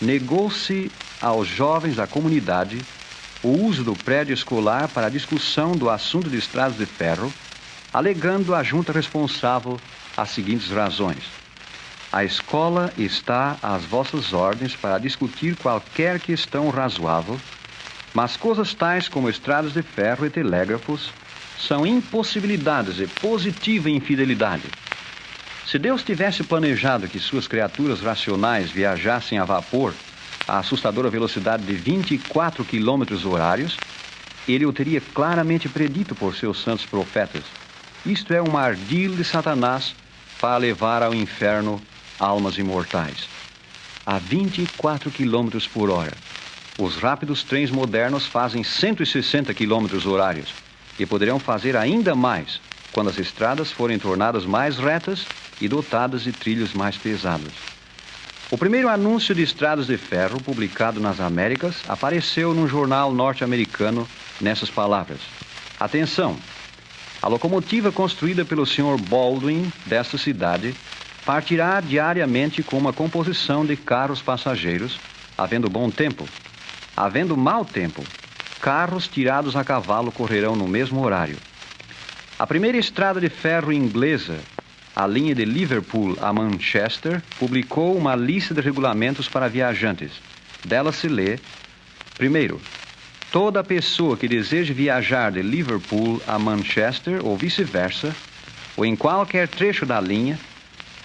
negou-se 0.00 0.90
aos 1.20 1.48
jovens 1.48 1.96
da 1.96 2.06
comunidade 2.06 2.80
o 3.42 3.64
uso 3.64 3.84
do 3.84 3.94
prédio 3.94 4.34
escolar 4.34 4.88
para 4.88 5.06
a 5.06 5.10
discussão 5.10 5.72
do 5.72 5.88
assunto 5.88 6.28
de 6.28 6.36
estradas 6.36 6.76
de 6.76 6.86
ferro, 6.86 7.32
alegando 7.92 8.54
a 8.54 8.62
junta 8.62 8.92
responsável 8.92 9.80
as 10.16 10.30
seguintes 10.30 10.70
razões. 10.70 11.22
A 12.12 12.24
escola 12.24 12.92
está 12.96 13.56
às 13.62 13.84
vossas 13.84 14.32
ordens 14.32 14.74
para 14.74 14.98
discutir 14.98 15.56
qualquer 15.56 16.18
questão 16.18 16.70
razoável, 16.70 17.38
mas 18.14 18.36
coisas 18.36 18.72
tais 18.72 19.08
como 19.08 19.28
estradas 19.28 19.72
de 19.72 19.82
ferro 19.82 20.24
e 20.24 20.30
telégrafos 20.30 21.10
são 21.58 21.86
impossibilidades 21.86 22.96
de 22.96 23.06
positiva 23.06 23.90
infidelidade. 23.90 24.64
Se 25.66 25.80
Deus 25.80 26.04
tivesse 26.04 26.44
planejado 26.44 27.08
que 27.08 27.18
suas 27.18 27.48
criaturas 27.48 28.00
racionais 28.00 28.70
viajassem 28.70 29.36
a 29.38 29.44
vapor 29.44 29.92
a 30.46 30.60
assustadora 30.60 31.10
velocidade 31.10 31.64
de 31.64 31.72
24 31.72 32.64
quilômetros 32.64 33.26
horários, 33.26 33.76
ele 34.46 34.64
o 34.64 34.72
teria 34.72 35.00
claramente 35.00 35.68
predito 35.68 36.14
por 36.14 36.36
seus 36.36 36.62
santos 36.62 36.86
profetas. 36.86 37.42
Isto 38.04 38.32
é 38.32 38.40
um 38.40 38.56
ardil 38.56 39.16
de 39.16 39.24
Satanás 39.24 39.92
para 40.40 40.56
levar 40.56 41.02
ao 41.02 41.12
inferno 41.12 41.82
almas 42.16 42.58
imortais. 42.58 43.28
A 44.06 44.18
24 44.18 45.10
km 45.10 45.58
por 45.74 45.90
hora. 45.90 46.12
Os 46.78 46.96
rápidos 46.96 47.42
trens 47.42 47.72
modernos 47.72 48.24
fazem 48.24 48.62
160 48.62 49.52
km 49.52 50.06
horários 50.06 50.54
e 50.96 51.04
poderão 51.04 51.40
fazer 51.40 51.76
ainda 51.76 52.14
mais 52.14 52.60
quando 52.96 53.10
as 53.10 53.18
estradas 53.18 53.70
forem 53.70 53.98
tornadas 53.98 54.46
mais 54.46 54.78
retas 54.78 55.26
e 55.60 55.68
dotadas 55.68 56.22
de 56.22 56.32
trilhos 56.32 56.72
mais 56.72 56.96
pesados. 56.96 57.52
O 58.50 58.56
primeiro 58.56 58.88
anúncio 58.88 59.34
de 59.34 59.42
estradas 59.42 59.86
de 59.86 59.98
ferro 59.98 60.40
publicado 60.40 60.98
nas 60.98 61.20
Américas 61.20 61.76
apareceu 61.86 62.54
num 62.54 62.66
jornal 62.66 63.12
norte-americano 63.12 64.08
nessas 64.40 64.70
palavras: 64.70 65.18
Atenção! 65.78 66.38
A 67.20 67.28
locomotiva 67.28 67.92
construída 67.92 68.46
pelo 68.46 68.64
Sr. 68.64 68.96
Baldwin 68.96 69.70
desta 69.84 70.16
cidade 70.16 70.74
partirá 71.22 71.82
diariamente 71.82 72.62
com 72.62 72.78
uma 72.78 72.94
composição 72.94 73.66
de 73.66 73.76
carros 73.76 74.22
passageiros, 74.22 74.98
havendo 75.36 75.68
bom 75.68 75.90
tempo. 75.90 76.26
Havendo 76.96 77.36
mau 77.36 77.62
tempo, 77.62 78.02
carros 78.58 79.06
tirados 79.06 79.54
a 79.54 79.62
cavalo 79.62 80.10
correrão 80.10 80.56
no 80.56 80.66
mesmo 80.66 81.04
horário. 81.04 81.36
A 82.38 82.46
primeira 82.46 82.76
estrada 82.76 83.18
de 83.18 83.30
ferro 83.30 83.72
inglesa, 83.72 84.38
a 84.94 85.06
linha 85.06 85.34
de 85.34 85.46
Liverpool 85.46 86.18
a 86.20 86.30
Manchester, 86.34 87.22
publicou 87.38 87.96
uma 87.96 88.14
lista 88.14 88.52
de 88.52 88.60
regulamentos 88.60 89.26
para 89.26 89.48
viajantes. 89.48 90.12
Dela 90.62 90.92
se 90.92 91.08
lê: 91.08 91.38
primeiro, 92.18 92.60
toda 93.32 93.64
pessoa 93.64 94.18
que 94.18 94.28
deseje 94.28 94.74
viajar 94.74 95.32
de 95.32 95.40
Liverpool 95.40 96.20
a 96.26 96.38
Manchester 96.38 97.24
ou 97.24 97.38
vice-versa, 97.38 98.14
ou 98.76 98.84
em 98.84 98.94
qualquer 98.94 99.48
trecho 99.48 99.86
da 99.86 99.98
linha, 99.98 100.38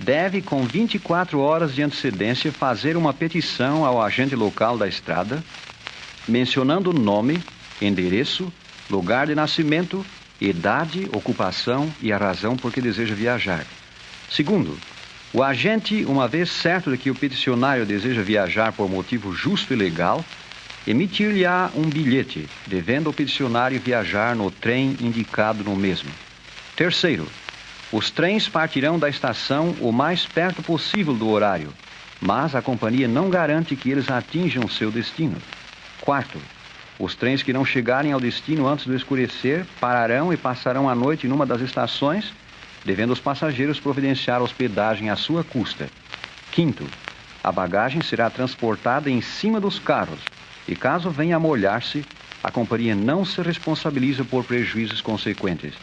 deve, 0.02 0.42
com 0.42 0.66
24 0.66 1.40
horas 1.40 1.74
de 1.74 1.82
antecedência, 1.82 2.52
fazer 2.52 2.98
uma 2.98 3.14
petição 3.14 3.86
ao 3.86 4.02
agente 4.02 4.36
local 4.36 4.78
da 4.78 4.86
estrada, 4.86 5.42
mencionando 6.28 6.92
nome, 6.92 7.42
endereço, 7.82 8.52
lugar 8.90 9.28
de 9.28 9.34
nascimento, 9.34 10.06
idade, 10.50 11.08
ocupação 11.14 11.94
e 12.02 12.12
a 12.12 12.18
razão 12.18 12.58
por 12.58 12.74
que 12.74 12.82
deseja 12.82 13.14
viajar. 13.14 13.66
Segundo, 14.30 14.78
o 15.32 15.44
agente, 15.44 16.04
uma 16.06 16.28
vez 16.28 16.50
certo 16.50 16.90
de 16.90 16.98
que 16.98 17.12
o 17.12 17.16
peticionário 17.16 17.86
deseja 17.86 18.22
viajar 18.22 18.74
por 18.74 18.90
motivo 18.90 19.34
justo 19.34 19.74
e 19.74 19.78
legal, 19.78 20.26
emitir-lhe-á 20.88 21.70
um 21.76 21.84
bilhete, 21.84 22.50
devendo 22.66 23.10
o 23.10 23.14
peticionário 23.14 23.80
viajar 23.80 24.36
no 24.36 24.50
trem 24.50 24.98
indicado 25.00 25.64
no 25.64 25.76
mesmo. 25.76 26.10
Terceiro, 26.76 27.28
os 27.92 28.10
trens 28.10 28.50
partirão 28.50 28.98
da 28.98 29.10
estação 29.10 29.76
o 29.80 29.92
mais 29.92 30.26
perto 30.26 30.64
possível 30.64 31.14
do 31.14 31.30
horário, 31.30 31.72
mas 32.20 32.56
a 32.56 32.62
companhia 32.62 33.08
não 33.08 33.30
garante 33.30 33.76
que 33.76 33.92
eles 33.92 34.10
atinjam 34.10 34.68
seu 34.68 34.90
destino. 34.90 35.38
Quarto, 36.02 36.40
os 37.00 37.16
trens 37.16 37.42
que 37.42 37.54
não 37.54 37.66
chegarem 37.66 38.12
ao 38.12 38.20
destino 38.20 38.68
antes 38.68 38.86
do 38.86 38.96
escurecer 38.96 39.66
pararão 39.80 40.32
e 40.32 40.38
passarão 40.38 40.90
a 40.90 40.96
noite 40.96 41.28
numa 41.28 41.46
das 41.46 41.62
estações, 41.62 42.34
devendo 42.86 43.12
os 43.12 43.20
passageiros 43.20 43.80
providenciar 43.80 44.42
hospedagem 44.42 45.10
à 45.10 45.16
sua 45.16 45.44
custa. 45.44 45.90
Quinto, 46.52 46.86
a 47.44 47.52
bagagem 47.52 48.02
será 48.02 48.30
transportada 48.30 49.10
em 49.10 49.22
cima 49.22 49.60
dos 49.60 49.80
carros 49.80 50.20
e, 50.68 50.76
caso 50.76 51.10
venha 51.10 51.38
a 51.38 51.40
molhar-se, 51.40 52.06
a 52.44 52.52
companhia 52.52 52.96
não 52.96 53.24
se 53.26 53.42
responsabiliza 53.42 54.24
por 54.24 54.44
prejuízos 54.44 55.02
consequentes. 55.02 55.74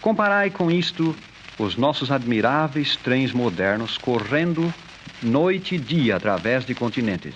Comparai 0.00 0.50
com 0.50 0.70
isto 0.70 1.16
os 1.58 1.76
nossos 1.76 2.10
admiráveis 2.10 2.96
trens 2.96 3.32
modernos 3.32 3.96
correndo 3.96 4.72
noite 5.22 5.76
e 5.76 5.78
dia 5.78 6.16
através 6.16 6.66
de 6.66 6.74
continentes. 6.74 7.34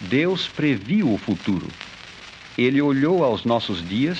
Deus 0.00 0.46
previu 0.46 1.12
o 1.12 1.18
futuro. 1.18 1.68
Ele 2.58 2.82
olhou 2.82 3.22
aos 3.22 3.44
nossos 3.44 3.88
dias 3.88 4.18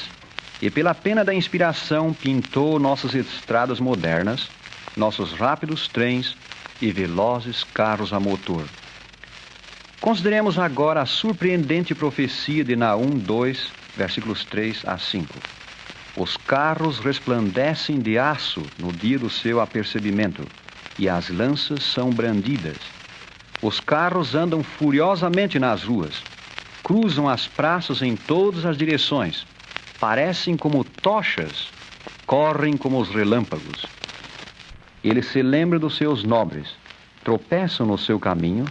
e, 0.62 0.70
pela 0.70 0.94
pena 0.94 1.24
da 1.24 1.34
inspiração, 1.34 2.14
pintou 2.14 2.78
nossas 2.78 3.12
estradas 3.12 3.80
modernas, 3.80 4.48
nossos 4.96 5.32
rápidos 5.32 5.88
trens 5.88 6.36
e 6.80 6.92
velozes 6.92 7.64
carros 7.64 8.12
a 8.12 8.20
motor. 8.20 8.64
Consideremos 10.00 10.56
agora 10.56 11.02
a 11.02 11.06
surpreendente 11.06 11.96
profecia 11.96 12.62
de 12.62 12.76
Naum 12.76 13.18
2, 13.18 13.72
versículos 13.96 14.44
3 14.44 14.84
a 14.86 14.96
5. 14.96 15.34
Os 16.16 16.36
carros 16.36 17.00
resplandecem 17.00 18.00
de 18.00 18.18
aço 18.18 18.62
no 18.78 18.92
dia 18.92 19.18
do 19.18 19.28
seu 19.28 19.60
apercebimento, 19.60 20.46
e 20.96 21.08
as 21.08 21.28
lanças 21.28 21.82
são 21.82 22.10
brandidas. 22.10 22.76
Os 23.60 23.80
carros 23.80 24.36
andam 24.36 24.62
furiosamente 24.62 25.58
nas 25.58 25.82
ruas, 25.82 26.22
cruzam 26.82 27.28
as 27.28 27.46
praças 27.46 28.02
em 28.02 28.16
todas 28.16 28.64
as 28.64 28.76
direções, 28.76 29.46
parecem 30.00 30.56
como 30.56 30.84
tochas, 30.84 31.68
correm 32.26 32.76
como 32.76 33.00
os 33.00 33.08
relâmpagos. 33.08 33.86
Ele 35.02 35.22
se 35.22 35.42
lembra 35.42 35.78
dos 35.78 35.96
seus 35.96 36.24
nobres, 36.24 36.68
tropeçam 37.22 37.86
no 37.86 37.98
seu 37.98 38.18
caminho, 38.18 38.64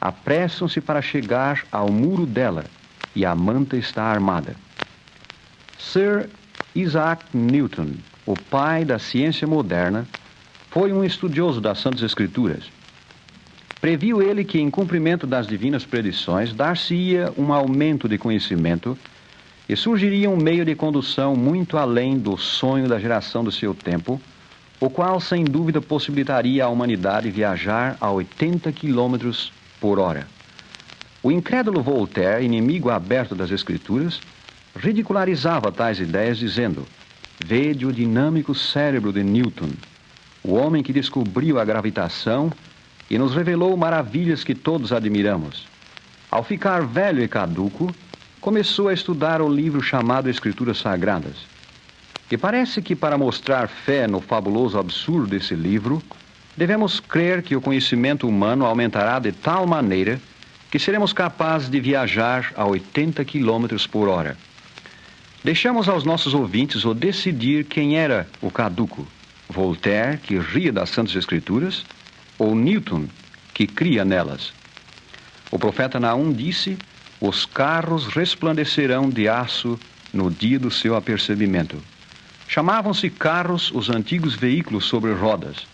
apressam-se 0.00 0.80
para 0.80 1.02
chegar 1.02 1.64
ao 1.70 1.90
muro 1.90 2.26
dela, 2.26 2.64
e 3.14 3.24
a 3.24 3.34
manta 3.34 3.76
está 3.76 4.04
armada. 4.04 4.54
Sir 5.78 6.28
Isaac 6.74 7.24
Newton, 7.32 7.94
o 8.26 8.34
pai 8.34 8.84
da 8.84 8.98
ciência 8.98 9.46
moderna, 9.46 10.06
foi 10.70 10.92
um 10.92 11.02
estudioso 11.02 11.60
das 11.60 11.78
Santas 11.78 12.02
Escrituras. 12.02 12.64
Previu 13.86 14.20
ele 14.20 14.42
que, 14.42 14.58
em 14.58 14.68
cumprimento 14.68 15.28
das 15.28 15.46
divinas 15.46 15.84
predições, 15.84 16.52
dar-se-ia 16.52 17.32
um 17.38 17.52
aumento 17.52 18.08
de 18.08 18.18
conhecimento 18.18 18.98
e 19.68 19.76
surgiria 19.76 20.28
um 20.28 20.36
meio 20.36 20.64
de 20.64 20.74
condução 20.74 21.36
muito 21.36 21.78
além 21.78 22.18
do 22.18 22.36
sonho 22.36 22.88
da 22.88 22.98
geração 22.98 23.44
do 23.44 23.52
seu 23.52 23.72
tempo, 23.72 24.20
o 24.80 24.90
qual, 24.90 25.20
sem 25.20 25.44
dúvida, 25.44 25.80
possibilitaria 25.80 26.64
à 26.64 26.68
humanidade 26.68 27.30
viajar 27.30 27.96
a 28.00 28.10
80 28.10 28.72
quilômetros 28.72 29.52
por 29.80 30.00
hora. 30.00 30.26
O 31.22 31.30
incrédulo 31.30 31.80
Voltaire, 31.80 32.44
inimigo 32.44 32.90
aberto 32.90 33.36
das 33.36 33.52
Escrituras, 33.52 34.20
ridicularizava 34.74 35.70
tais 35.70 36.00
ideias, 36.00 36.38
dizendo: 36.38 36.84
Vede 37.46 37.86
o 37.86 37.92
dinâmico 37.92 38.52
cérebro 38.52 39.12
de 39.12 39.22
Newton, 39.22 39.70
o 40.42 40.54
homem 40.54 40.82
que 40.82 40.92
descobriu 40.92 41.60
a 41.60 41.64
gravitação 41.64 42.50
e 43.10 43.18
nos 43.18 43.34
revelou 43.34 43.76
maravilhas 43.76 44.42
que 44.42 44.54
todos 44.54 44.92
admiramos. 44.92 45.66
Ao 46.30 46.42
ficar 46.42 46.82
velho 46.82 47.22
e 47.22 47.28
caduco, 47.28 47.94
começou 48.40 48.88
a 48.88 48.94
estudar 48.94 49.40
o 49.40 49.48
livro 49.48 49.80
chamado 49.80 50.28
Escrituras 50.28 50.78
Sagradas. 50.78 51.46
E 52.30 52.36
parece 52.36 52.82
que, 52.82 52.96
para 52.96 53.16
mostrar 53.16 53.68
fé 53.68 54.06
no 54.06 54.20
fabuloso 54.20 54.78
absurdo 54.78 55.28
desse 55.28 55.54
livro, 55.54 56.02
devemos 56.56 56.98
crer 56.98 57.42
que 57.42 57.54
o 57.54 57.60
conhecimento 57.60 58.28
humano 58.28 58.64
aumentará 58.64 59.18
de 59.18 59.30
tal 59.30 59.66
maneira 59.66 60.20
que 60.70 60.78
seremos 60.78 61.12
capazes 61.12 61.70
de 61.70 61.78
viajar 61.80 62.52
a 62.56 62.66
80 62.66 63.24
km 63.24 63.66
por 63.90 64.08
hora. 64.08 64.36
Deixamos 65.44 65.88
aos 65.88 66.02
nossos 66.02 66.34
ouvintes 66.34 66.84
o 66.84 66.92
decidir 66.92 67.64
quem 67.64 67.96
era 67.96 68.26
o 68.42 68.50
caduco: 68.50 69.06
Voltaire, 69.48 70.18
que 70.18 70.36
ria 70.38 70.72
das 70.72 70.90
Santas 70.90 71.14
Escrituras, 71.14 71.84
ou 72.38 72.54
Newton, 72.54 73.06
que 73.54 73.66
cria 73.66 74.04
nelas. 74.04 74.52
O 75.50 75.58
profeta 75.58 75.98
Naum 76.00 76.32
disse: 76.32 76.76
Os 77.20 77.46
carros 77.46 78.06
resplandecerão 78.08 79.08
de 79.08 79.28
aço 79.28 79.78
no 80.12 80.30
dia 80.30 80.58
do 80.58 80.70
seu 80.70 80.96
apercebimento. 80.96 81.82
Chamavam-se 82.48 83.10
carros 83.10 83.70
os 83.72 83.90
antigos 83.90 84.34
veículos 84.34 84.84
sobre 84.84 85.12
rodas. 85.12 85.66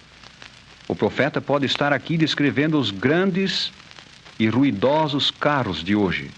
O 0.89 0.95
profeta 0.95 1.41
pode 1.41 1.67
estar 1.67 1.93
aqui 1.93 2.17
descrevendo 2.17 2.79
os 2.79 2.91
grandes 2.91 3.73
e 4.39 4.49
ruidosos 4.49 5.31
carros 5.31 5.83
de 5.85 5.95
hoje, 5.95 6.31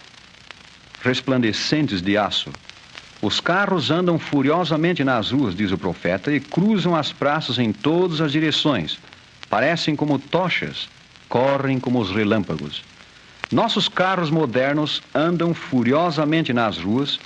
resplandecentes 1.03 2.03
de 2.03 2.17
aço. 2.17 2.51
Os 3.23 3.41
carros 3.41 3.91
andam 3.91 4.19
furiosamente 4.19 5.03
nas 5.03 5.31
ruas, 5.31 5.55
diz 5.57 5.73
o 5.73 5.79
profeta, 5.79 6.33
e 6.33 6.41
cruzam 6.41 6.95
as 6.95 7.13
praças 7.13 7.59
em 7.59 7.73
todas 7.73 8.21
as 8.21 8.31
direções. 8.31 8.99
Parecem 9.49 9.95
como 9.95 10.19
tochas, 10.19 10.89
correm 11.29 11.79
como 11.79 12.01
os 12.01 12.11
relâmpagos. 12.11 12.83
Nossos 13.53 13.89
carros 13.89 14.31
modernos 14.31 15.03
andam 15.15 15.55
furiosamente 15.55 16.53
nas 16.53 16.79
ruas 16.79 17.21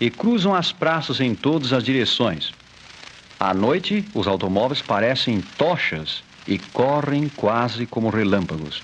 e 0.00 0.10
cruzam 0.10 0.54
as 0.54 0.72
praças 0.72 1.20
em 1.20 1.34
todas 1.34 1.72
as 1.72 1.84
direções. 1.84 2.52
À 3.38 3.54
noite, 3.54 4.04
os 4.12 4.26
automóveis 4.26 4.82
parecem 4.82 5.40
tochas 5.56 6.22
e 6.46 6.58
correm 6.58 7.28
quase 7.28 7.86
como 7.86 8.10
relâmpagos. 8.10 8.82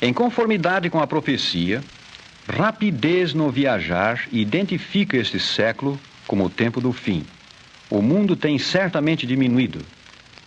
Em 0.00 0.12
conformidade 0.12 0.90
com 0.90 1.00
a 1.00 1.06
profecia, 1.06 1.82
rapidez 2.48 3.32
no 3.32 3.50
viajar 3.50 4.26
identifica 4.32 5.16
este 5.16 5.38
século 5.38 5.98
como 6.26 6.44
o 6.44 6.50
tempo 6.50 6.80
do 6.80 6.92
fim. 6.92 7.24
O 7.88 8.02
mundo 8.02 8.34
tem 8.34 8.58
certamente 8.58 9.26
diminuído. 9.26 9.84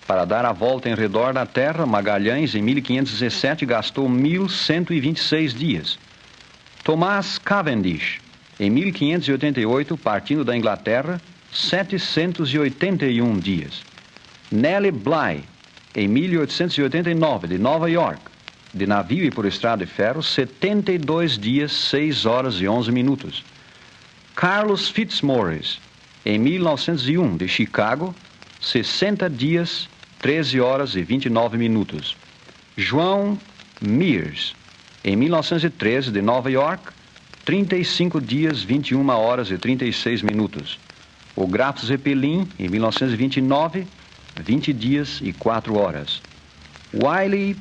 Para 0.07 0.23
dar 0.23 0.45
a 0.45 0.51
volta 0.51 0.87
em 0.87 0.93
redor 0.93 1.33
da 1.33 1.45
Terra, 1.45 1.85
Magalhães, 1.85 2.53
em 2.53 2.61
1517, 2.61 3.65
gastou 3.65 4.07
1.126 4.07 5.55
dias. 5.55 5.97
Tomás 6.83 7.39
Cavendish, 7.39 8.19
em 8.59 8.69
1588, 8.69 9.97
partindo 9.97 10.45
da 10.45 10.55
Inglaterra, 10.55 11.19
781 11.51 13.39
dias. 13.39 13.81
Nellie 14.51 14.91
Bly, 14.91 15.43
em 15.95 16.07
1889, 16.07 17.47
de 17.47 17.57
Nova 17.57 17.89
York, 17.89 18.21
de 18.71 18.85
navio 18.85 19.25
e 19.25 19.31
por 19.31 19.45
estrada 19.45 19.83
de 19.83 19.91
ferro, 19.91 20.21
72 20.21 21.37
dias, 21.39 21.71
6 21.71 22.27
horas 22.27 22.61
e 22.61 22.67
11 22.67 22.91
minutos. 22.91 23.43
Carlos 24.35 24.87
Fitzmaurice, 24.89 25.79
em 26.23 26.37
1901, 26.37 27.37
de 27.37 27.47
Chicago, 27.47 28.13
60 28.61 29.29
dias, 29.29 29.89
13 30.19 30.59
horas 30.59 30.95
e 30.95 31.03
29 31.03 31.57
minutos. 31.57 32.15
João 32.77 33.37
Mears, 33.81 34.55
em 35.03 35.15
1913, 35.15 36.11
de 36.11 36.21
Nova 36.21 36.49
York, 36.49 36.91
35 37.45 38.19
dias, 38.19 38.63
21 38.63 39.07
horas 39.09 39.51
e 39.51 39.57
36 39.57 40.21
minutos. 40.23 40.79
O 41.35 41.45
Graf 41.45 41.83
Zeppelin, 41.85 42.47
em 42.57 42.67
1929, 42.67 43.85
20 44.41 44.73
dias 44.73 45.19
e 45.21 45.31
4 45.31 45.77
horas. 45.77 46.21
Wiley 46.93 47.55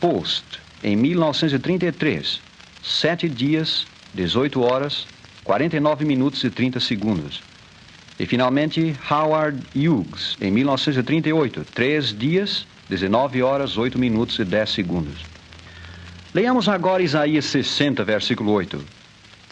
Post, 0.00 0.60
em 0.82 0.96
1933, 0.96 2.40
7 2.82 3.28
dias, 3.28 3.86
18 4.12 4.60
horas, 4.60 5.06
49 5.44 6.04
minutos 6.04 6.42
e 6.44 6.50
30 6.50 6.80
segundos. 6.80 7.40
E 8.22 8.26
finalmente, 8.26 8.96
Howard 9.10 9.60
Hughes, 9.74 10.36
em 10.40 10.48
1938, 10.52 11.66
3 11.74 12.16
dias, 12.16 12.64
19 12.88 13.42
horas, 13.42 13.76
8 13.76 13.98
minutos 13.98 14.38
e 14.38 14.44
10 14.44 14.70
segundos. 14.70 15.24
Leiamos 16.32 16.68
agora 16.68 17.02
Isaías 17.02 17.46
60, 17.46 18.04
versículo 18.04 18.52
8. 18.52 18.80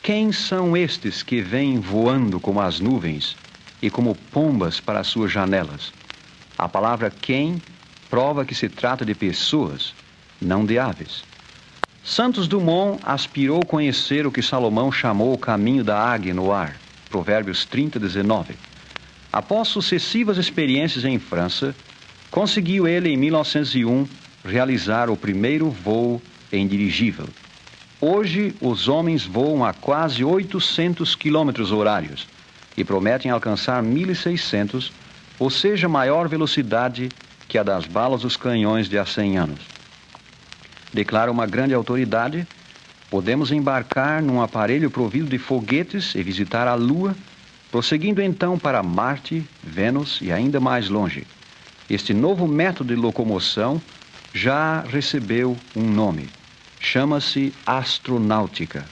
Quem 0.00 0.30
são 0.30 0.76
estes 0.76 1.20
que 1.20 1.42
vêm 1.42 1.80
voando 1.80 2.38
como 2.38 2.60
as 2.60 2.78
nuvens 2.78 3.36
e 3.82 3.90
como 3.90 4.14
pombas 4.30 4.78
para 4.78 5.00
as 5.00 5.08
suas 5.08 5.32
janelas? 5.32 5.92
A 6.56 6.68
palavra 6.68 7.10
quem 7.10 7.60
prova 8.08 8.44
que 8.44 8.54
se 8.54 8.68
trata 8.68 9.04
de 9.04 9.16
pessoas, 9.16 9.92
não 10.40 10.64
de 10.64 10.78
aves. 10.78 11.24
Santos 12.04 12.46
Dumont 12.46 13.00
aspirou 13.02 13.66
conhecer 13.66 14.28
o 14.28 14.30
que 14.30 14.40
Salomão 14.40 14.92
chamou 14.92 15.34
o 15.34 15.38
caminho 15.38 15.82
da 15.82 15.98
águia 15.98 16.32
no 16.32 16.52
ar. 16.52 16.79
Provérbios 17.10 17.66
30, 17.66 17.98
19. 17.98 18.54
Após 19.30 19.68
sucessivas 19.68 20.38
experiências 20.38 21.04
em 21.04 21.18
França, 21.18 21.74
conseguiu 22.30 22.88
ele, 22.88 23.10
em 23.10 23.16
1901, 23.18 24.08
realizar 24.44 25.10
o 25.10 25.16
primeiro 25.16 25.68
voo 25.68 26.22
em 26.50 26.66
dirigível. 26.66 27.28
Hoje, 28.00 28.54
os 28.62 28.88
homens 28.88 29.24
voam 29.24 29.62
a 29.62 29.74
quase 29.74 30.24
800 30.24 31.14
quilômetros 31.14 31.70
horários 31.70 32.26
e 32.76 32.82
prometem 32.82 33.30
alcançar 33.30 33.82
1.600 33.82 34.90
ou 35.40 35.48
seja, 35.48 35.88
maior 35.88 36.28
velocidade 36.28 37.08
que 37.48 37.56
a 37.56 37.62
das 37.62 37.86
balas 37.86 38.20
dos 38.20 38.36
canhões 38.36 38.90
de 38.90 38.98
há 38.98 39.06
100 39.06 39.38
anos. 39.38 39.60
Declara 40.92 41.32
uma 41.32 41.46
grande 41.46 41.72
autoridade, 41.72 42.46
podemos 43.10 43.50
embarcar 43.50 44.22
num 44.22 44.40
aparelho 44.40 44.90
provido 44.90 45.28
de 45.28 45.38
foguetes 45.38 46.14
e 46.14 46.22
visitar 46.22 46.68
a 46.68 46.74
Lua, 46.74 47.14
prosseguindo 47.70 48.22
então 48.22 48.58
para 48.58 48.82
Marte, 48.82 49.44
Vênus 49.62 50.20
e 50.22 50.30
ainda 50.32 50.60
mais 50.60 50.88
longe. 50.88 51.26
Este 51.88 52.14
novo 52.14 52.46
método 52.46 52.94
de 52.94 53.00
locomoção 53.00 53.82
já 54.32 54.82
recebeu 54.82 55.56
um 55.76 55.82
nome. 55.82 56.28
Chama-se 56.78 57.52
astronáutica. 57.66 58.84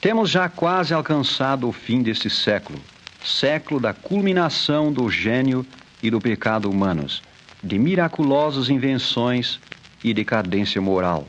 Temos 0.00 0.30
já 0.30 0.48
quase 0.48 0.92
alcançado 0.92 1.66
o 1.66 1.72
fim 1.72 2.02
deste 2.02 2.28
século 2.28 2.78
século 3.24 3.80
da 3.80 3.94
culminação 3.94 4.92
do 4.92 5.10
gênio 5.10 5.66
e 6.02 6.10
do 6.10 6.20
pecado 6.20 6.70
humanos, 6.70 7.22
de 7.62 7.78
miraculosas 7.78 8.68
invenções 8.68 9.58
e 10.02 10.12
decadência 10.12 10.80
moral. 10.80 11.26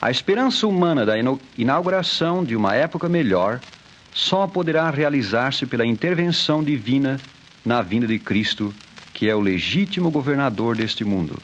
A 0.00 0.12
esperança 0.12 0.64
humana 0.64 1.04
da 1.04 1.14
inauguração 1.56 2.44
de 2.44 2.54
uma 2.54 2.72
época 2.72 3.08
melhor 3.08 3.60
só 4.14 4.46
poderá 4.46 4.88
realizar-se 4.90 5.66
pela 5.66 5.84
intervenção 5.84 6.62
divina 6.62 7.20
na 7.64 7.82
vinda 7.82 8.06
de 8.06 8.16
Cristo, 8.18 8.72
que 9.12 9.28
é 9.28 9.34
o 9.34 9.40
legítimo 9.40 10.08
governador 10.10 10.76
deste 10.76 11.04
mundo. 11.04 11.36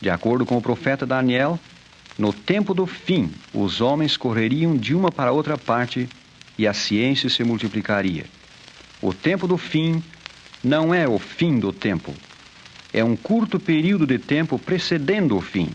De 0.00 0.08
acordo 0.08 0.46
com 0.46 0.56
o 0.56 0.62
profeta 0.62 1.04
Daniel, 1.04 1.60
no 2.18 2.32
tempo 2.32 2.72
do 2.72 2.86
fim, 2.86 3.30
os 3.52 3.82
homens 3.82 4.16
correriam 4.16 4.74
de 4.74 4.94
uma 4.94 5.12
para 5.12 5.32
outra 5.32 5.58
parte 5.58 6.08
e 6.58 6.66
a 6.66 6.72
ciência 6.72 7.28
se 7.28 7.44
multiplicaria. 7.44 8.24
O 9.02 9.12
tempo 9.12 9.46
do 9.46 9.58
fim 9.58 10.02
não 10.64 10.94
é 10.94 11.06
o 11.06 11.18
fim 11.18 11.58
do 11.58 11.72
tempo, 11.72 12.14
é 12.92 13.04
um 13.04 13.16
curto 13.16 13.60
período 13.60 14.06
de 14.06 14.18
tempo 14.18 14.58
precedendo 14.58 15.36
o 15.36 15.40
fim. 15.40 15.68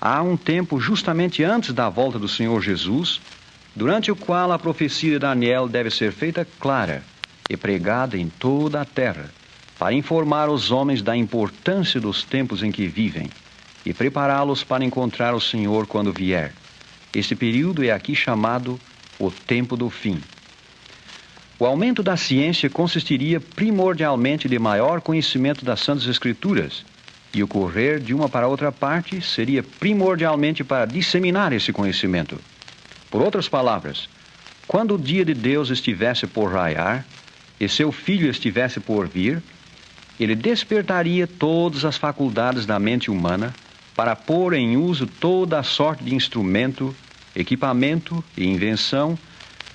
Há 0.00 0.22
um 0.22 0.34
tempo 0.34 0.80
justamente 0.80 1.44
antes 1.44 1.74
da 1.74 1.90
volta 1.90 2.18
do 2.18 2.26
Senhor 2.26 2.62
Jesus, 2.62 3.20
durante 3.76 4.10
o 4.10 4.16
qual 4.16 4.50
a 4.50 4.58
profecia 4.58 5.10
de 5.10 5.18
Daniel 5.18 5.68
deve 5.68 5.90
ser 5.90 6.10
feita 6.10 6.46
clara 6.58 7.02
e 7.50 7.56
pregada 7.56 8.16
em 8.16 8.28
toda 8.28 8.80
a 8.80 8.84
terra, 8.86 9.30
para 9.78 9.92
informar 9.92 10.48
os 10.48 10.70
homens 10.70 11.02
da 11.02 11.14
importância 11.14 12.00
dos 12.00 12.24
tempos 12.24 12.62
em 12.62 12.72
que 12.72 12.86
vivem 12.86 13.28
e 13.84 13.92
prepará-los 13.92 14.64
para 14.64 14.84
encontrar 14.84 15.34
o 15.34 15.40
Senhor 15.40 15.86
quando 15.86 16.12
vier. 16.12 16.54
Este 17.14 17.36
período 17.36 17.84
é 17.84 17.90
aqui 17.90 18.14
chamado 18.14 18.80
o 19.18 19.30
tempo 19.30 19.76
do 19.76 19.90
fim. 19.90 20.18
O 21.58 21.66
aumento 21.66 22.02
da 22.02 22.16
ciência 22.16 22.70
consistiria 22.70 23.38
primordialmente 23.38 24.48
de 24.48 24.58
maior 24.58 25.02
conhecimento 25.02 25.62
das 25.62 25.80
Santas 25.80 26.06
Escrituras, 26.06 26.86
e 27.32 27.42
o 27.42 27.48
correr 27.48 28.00
de 28.00 28.12
uma 28.12 28.28
para 28.28 28.48
outra 28.48 28.72
parte 28.72 29.20
seria 29.22 29.62
primordialmente 29.62 30.64
para 30.64 30.84
disseminar 30.84 31.52
esse 31.52 31.72
conhecimento. 31.72 32.38
Por 33.10 33.22
outras 33.22 33.48
palavras, 33.48 34.08
quando 34.66 34.94
o 34.94 34.98
dia 34.98 35.24
de 35.24 35.34
Deus 35.34 35.70
estivesse 35.70 36.26
por 36.26 36.52
raiar 36.52 37.04
e 37.58 37.68
seu 37.68 37.92
filho 37.92 38.30
estivesse 38.30 38.80
por 38.80 39.08
vir, 39.08 39.42
ele 40.18 40.34
despertaria 40.34 41.26
todas 41.26 41.84
as 41.84 41.96
faculdades 41.96 42.66
da 42.66 42.78
mente 42.78 43.10
humana 43.10 43.54
para 43.96 44.14
pôr 44.14 44.54
em 44.54 44.76
uso 44.76 45.06
toda 45.06 45.58
a 45.58 45.62
sorte 45.62 46.04
de 46.04 46.14
instrumento, 46.14 46.94
equipamento 47.34 48.22
e 48.36 48.44
invenção 48.44 49.18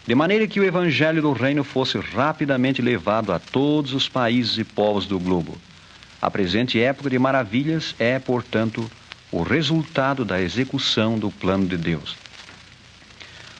de 0.07 0.13
maneira 0.13 0.47
que 0.47 0.59
o 0.59 0.63
Evangelho 0.63 1.21
do 1.21 1.33
Reino 1.33 1.63
fosse 1.63 1.97
rapidamente 1.97 2.81
levado 2.81 3.33
a 3.33 3.39
todos 3.39 3.93
os 3.93 4.07
países 4.07 4.57
e 4.59 4.63
povos 4.63 5.07
do 5.07 5.19
globo. 5.19 5.57
A 6.25 6.31
presente 6.31 6.81
época 6.81 7.07
de 7.07 7.19
maravilhas 7.19 7.93
é, 7.99 8.17
portanto, 8.17 8.89
o 9.31 9.43
resultado 9.43 10.25
da 10.25 10.41
execução 10.41 11.19
do 11.19 11.29
plano 11.29 11.67
de 11.67 11.77
Deus. 11.77 12.15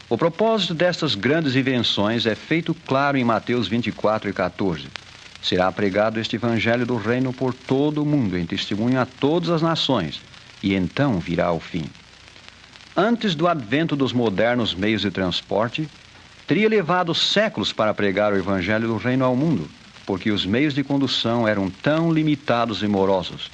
O 0.10 0.18
propósito 0.18 0.74
destas 0.74 1.14
grandes 1.14 1.56
invenções 1.56 2.26
é 2.26 2.34
feito 2.34 2.74
claro 2.74 3.18
em 3.18 3.24
Mateus 3.24 3.68
24 3.68 4.32
e 4.32 4.34
14. 4.34 4.88
Será 5.44 5.72
pregado 5.72 6.20
este 6.20 6.38
Evangelho 6.38 6.88
do 6.88 6.98
Reino 6.98 7.32
por 7.32 7.54
todo 7.54 8.02
o 8.02 8.06
mundo, 8.06 8.36
em 8.36 8.48
testemunho 8.48 9.00
a 9.00 9.06
todas 9.06 9.52
as 9.52 9.62
nações, 9.62 10.20
e 10.64 10.74
então 10.74 11.20
virá 11.20 11.52
o 11.52 11.60
fim. 11.60 11.86
Antes 12.98 13.36
do 13.36 13.48
advento 13.48 13.96
dos 13.96 14.12
modernos 14.12 14.74
meios 14.74 15.04
de 15.04 15.12
transporte, 15.12 15.88
Teria 16.48 16.70
levado 16.70 17.16
séculos 17.16 17.74
para 17.74 17.94
pregar 17.94 18.32
o 18.32 18.38
evangelho 18.38 18.88
do 18.88 18.98
reino 18.98 19.26
ao 19.26 19.36
mundo, 19.36 19.68
porque 20.06 20.32
os 20.32 20.46
meios 20.46 20.74
de 20.74 20.84
condução 20.84 21.48
eram 21.48 21.70
tão 21.70 22.12
limitados 22.12 22.84
e 22.84 22.88
morosos. 22.88 23.50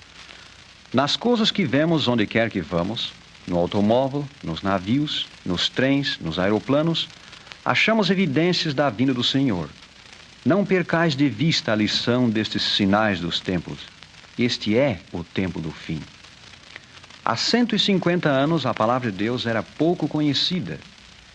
Nas 0.94 1.16
coisas 1.16 1.52
que 1.52 1.66
vemos 1.66 2.08
onde 2.08 2.28
quer 2.28 2.50
que 2.50 2.62
vamos, 2.62 3.14
no 3.48 3.58
automóvel, 3.58 4.28
nos 4.44 4.62
navios, 4.62 5.28
nos 5.46 5.70
trens, 5.70 6.18
nos 6.20 6.38
aeroplanos, 6.38 7.08
achamos 7.64 8.10
evidências 8.10 8.74
da 8.74 8.90
vinda 8.90 9.14
do 9.14 9.24
Senhor. 9.24 9.70
Não 10.46 10.66
percais 10.66 11.16
de 11.16 11.30
vista 11.30 11.72
a 11.72 11.76
lição 11.76 12.30
destes 12.30 12.62
sinais 12.62 13.20
dos 13.20 13.40
tempos. 13.40 13.80
Este 14.38 14.78
é 14.78 15.00
o 15.14 15.24
tempo 15.24 15.60
do 15.62 15.72
fim. 15.72 16.02
Há 17.24 17.36
150 17.36 18.28
anos 18.28 18.66
a 18.66 18.74
palavra 18.74 19.12
de 19.12 19.18
Deus 19.18 19.46
era 19.46 19.62
pouco 19.62 20.08
conhecida 20.08 20.80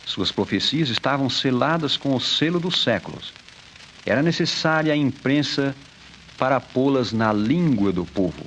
suas 0.06 0.30
profecias 0.30 0.88
estavam 0.88 1.28
seladas 1.28 1.96
com 1.96 2.14
o 2.14 2.20
selo 2.20 2.60
dos 2.60 2.80
séculos. 2.80 3.32
Era 4.06 4.22
necessária 4.22 4.92
a 4.92 4.96
imprensa 4.96 5.74
para 6.38 6.60
pô-las 6.60 7.12
na 7.12 7.32
língua 7.32 7.92
do 7.92 8.04
povo. 8.04 8.46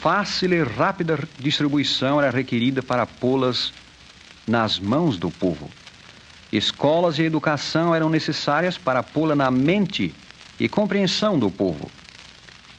Fácil 0.00 0.54
e 0.54 0.62
rápida 0.62 1.18
distribuição 1.38 2.18
era 2.20 2.30
requerida 2.30 2.82
para 2.82 3.06
pô-las 3.06 3.72
nas 4.46 4.78
mãos 4.78 5.18
do 5.18 5.30
povo. 5.30 5.70
Escolas 6.50 7.18
e 7.18 7.22
educação 7.22 7.94
eram 7.94 8.08
necessárias 8.08 8.78
para 8.78 9.02
pô-la 9.02 9.34
na 9.34 9.50
mente 9.50 10.14
e 10.58 10.68
compreensão 10.68 11.38
do 11.38 11.50
povo. 11.50 11.90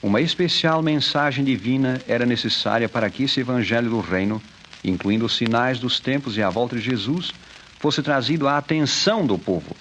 Uma 0.02 0.22
especial 0.22 0.82
mensagem 0.82 1.44
divina 1.44 2.02
era 2.08 2.26
necessária 2.26 2.88
para 2.88 3.10
que 3.10 3.24
esse 3.24 3.40
evangelho 3.40 3.90
do 3.90 4.00
reino, 4.00 4.42
incluindo 4.84 5.26
os 5.26 5.36
sinais 5.36 5.80
dos 5.80 6.00
tempos 6.00 6.38
e 6.38 6.44
a 6.44 6.50
volta 6.50 6.76
de 6.76 6.82
Jesus, 6.82 7.32
fosse 7.80 8.02
trazido 8.02 8.48
à 8.48 8.58
atenção 8.58 9.26
do 9.26 9.38
povo. 9.38 9.76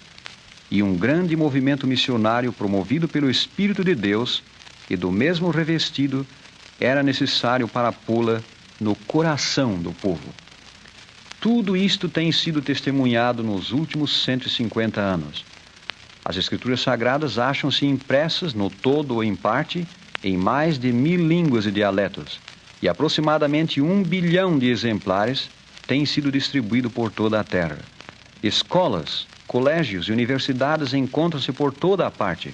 E 0.71 0.83
um 0.83 0.97
grande 0.97 1.37
movimento 1.37 1.87
missionário 1.87 2.53
promovido 2.53 3.07
pelo 3.07 3.31
Espírito 3.31 3.85
de 3.85 3.95
Deus 3.95 4.43
e 4.89 4.97
do 4.97 5.11
mesmo 5.11 5.51
revestido 5.51 6.27
era 6.81 7.03
necessário 7.03 7.69
para 7.69 7.93
pô-la 7.93 8.43
no 8.81 8.95
coração 8.95 9.79
do 9.79 9.93
povo. 9.93 10.29
Tudo 11.41 11.77
isto 11.77 12.09
tem 12.09 12.33
sido 12.33 12.63
testemunhado 12.63 13.43
nos 13.43 13.71
últimos 13.71 14.25
150 14.25 15.01
anos. 15.01 15.45
As 16.25 16.39
Escrituras 16.39 16.81
Sagradas 16.81 17.39
acham-se 17.39 17.85
impressas, 17.85 18.55
no 18.55 18.71
todo 18.71 19.17
ou 19.17 19.23
em 19.23 19.37
parte, 19.37 19.87
em 20.23 20.39
mais 20.39 20.79
de 20.79 20.91
mil 20.91 21.27
línguas 21.29 21.67
e 21.67 21.71
dialetos, 21.71 22.41
e 22.81 22.89
aproximadamente 22.89 23.83
um 23.83 24.03
bilhão 24.03 24.59
de 24.59 24.69
exemplares 24.69 25.51
têm 25.87 26.07
sido 26.07 26.33
distribuídos 26.33 26.91
por 26.91 27.13
toda 27.13 27.39
a 27.39 27.45
terra. 27.45 27.79
Escolas, 28.43 29.27
colégios 29.55 30.09
e 30.09 30.13
universidades 30.13 30.93
encontram-se 30.95 31.53
por 31.53 31.73
toda 31.73 32.05
a 32.05 32.11
parte. 32.11 32.53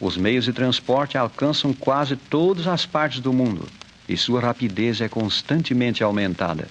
Os 0.00 0.16
meios 0.16 0.44
de 0.44 0.52
transporte 0.52 1.16
alcançam 1.16 1.72
quase 1.72 2.16
todas 2.16 2.66
as 2.66 2.84
partes 2.84 3.20
do 3.20 3.32
mundo 3.32 3.64
e 4.08 4.16
sua 4.16 4.40
rapidez 4.40 5.00
é 5.00 5.08
constantemente 5.08 6.02
aumentada. 6.02 6.68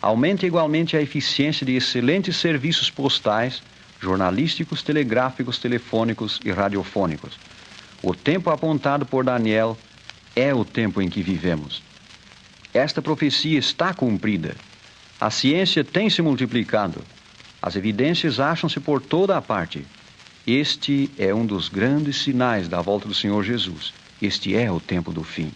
Aumenta 0.00 0.46
igualmente 0.46 0.96
a 0.96 1.02
eficiência 1.02 1.66
de 1.66 1.74
excelentes 1.74 2.36
serviços 2.36 2.88
postais, 2.88 3.60
jornalísticos, 4.00 4.84
telegráficos, 4.84 5.58
telefônicos 5.58 6.38
e 6.44 6.52
radiofônicos. 6.52 7.40
O 8.00 8.14
tempo 8.14 8.50
apontado 8.50 9.04
por 9.04 9.24
Daniel 9.24 9.76
é 10.36 10.54
o 10.54 10.64
tempo 10.64 11.02
em 11.02 11.08
que 11.08 11.22
vivemos. 11.22 11.82
Esta 12.72 13.02
profecia 13.02 13.58
está 13.58 13.92
cumprida. 13.92 14.54
A 15.20 15.28
ciência 15.28 15.82
tem 15.82 16.08
se 16.08 16.22
multiplicado 16.22 17.02
as 17.60 17.76
evidências 17.76 18.38
acham-se 18.38 18.78
por 18.80 19.00
toda 19.00 19.36
a 19.36 19.42
parte. 19.42 19.84
Este 20.46 21.10
é 21.18 21.34
um 21.34 21.44
dos 21.44 21.68
grandes 21.68 22.22
sinais 22.22 22.68
da 22.68 22.80
volta 22.80 23.08
do 23.08 23.14
Senhor 23.14 23.42
Jesus. 23.42 23.92
Este 24.20 24.54
é 24.56 24.70
o 24.70 24.78
tempo 24.78 25.12
do 25.12 25.24
fim. 25.24 25.50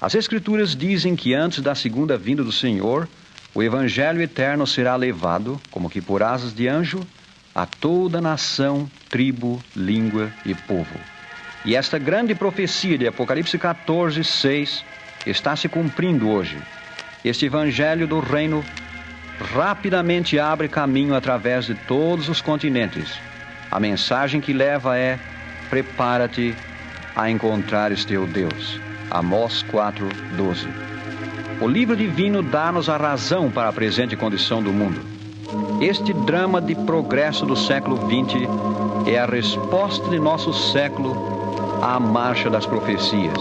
As 0.00 0.14
Escrituras 0.14 0.74
dizem 0.74 1.14
que 1.14 1.32
antes 1.32 1.60
da 1.60 1.74
segunda 1.74 2.18
vinda 2.18 2.42
do 2.42 2.52
Senhor, 2.52 3.08
o 3.54 3.62
Evangelho 3.62 4.20
eterno 4.20 4.66
será 4.66 4.96
levado, 4.96 5.60
como 5.70 5.88
que 5.88 6.00
por 6.00 6.22
asas 6.22 6.52
de 6.52 6.66
anjo, 6.66 7.06
a 7.54 7.64
toda 7.64 8.20
nação, 8.20 8.90
tribo, 9.08 9.62
língua 9.76 10.32
e 10.44 10.54
povo. 10.54 10.98
E 11.64 11.76
esta 11.76 11.98
grande 11.98 12.34
profecia 12.34 12.98
de 12.98 13.06
Apocalipse 13.06 13.56
14, 13.56 14.22
6 14.24 14.84
está 15.24 15.54
se 15.54 15.68
cumprindo 15.68 16.28
hoje. 16.28 16.58
Este 17.24 17.46
Evangelho 17.46 18.06
do 18.06 18.18
Reino 18.18 18.62
rapidamente 19.40 20.38
abre 20.38 20.68
caminho 20.68 21.14
através 21.14 21.66
de 21.66 21.74
todos 21.74 22.28
os 22.28 22.40
continentes. 22.40 23.18
A 23.70 23.80
mensagem 23.80 24.40
que 24.40 24.52
leva 24.52 24.96
é: 24.96 25.18
prepara-te 25.68 26.54
a 27.16 27.30
encontrares 27.30 28.04
teu 28.04 28.26
Deus. 28.26 28.80
Amós 29.10 29.64
4:12. 29.70 30.68
O 31.60 31.68
livro 31.68 31.96
divino 31.96 32.42
dá-nos 32.42 32.88
a 32.88 32.96
razão 32.96 33.50
para 33.50 33.68
a 33.68 33.72
presente 33.72 34.16
condição 34.16 34.62
do 34.62 34.72
mundo. 34.72 35.00
Este 35.80 36.12
drama 36.12 36.60
de 36.60 36.74
progresso 36.74 37.46
do 37.46 37.56
século 37.56 37.96
XX 37.96 38.48
é 39.06 39.18
a 39.18 39.26
resposta 39.26 40.08
de 40.08 40.18
nosso 40.18 40.52
século 40.72 41.80
à 41.82 42.00
marcha 42.00 42.50
das 42.50 42.66
profecias. 42.66 43.38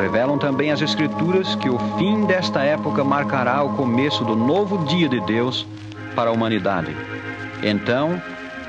Revelam 0.00 0.38
também 0.38 0.72
as 0.72 0.80
Escrituras 0.80 1.54
que 1.56 1.68
o 1.68 1.78
fim 1.98 2.24
desta 2.24 2.62
época 2.62 3.04
marcará 3.04 3.62
o 3.62 3.76
começo 3.76 4.24
do 4.24 4.34
novo 4.34 4.86
dia 4.86 5.08
de 5.08 5.20
Deus 5.20 5.66
para 6.14 6.30
a 6.30 6.32
humanidade. 6.32 6.96
Então, 7.62 8.20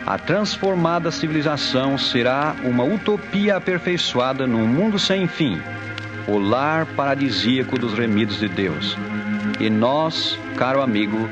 a 0.06 0.18
transformada 0.18 1.10
civilização 1.10 1.98
será 1.98 2.54
uma 2.66 2.84
utopia 2.84 3.56
aperfeiçoada 3.56 4.46
num 4.46 4.68
mundo 4.68 5.00
sem 5.00 5.26
fim, 5.26 5.58
o 6.28 6.38
lar 6.38 6.86
paradisíaco 6.86 7.80
dos 7.80 7.94
remidos 7.94 8.40
de 8.40 8.50
Deus. 8.50 8.98
E 9.58 9.70
nós, 9.70 10.38
caro 10.58 10.82
amigo, 10.82 11.30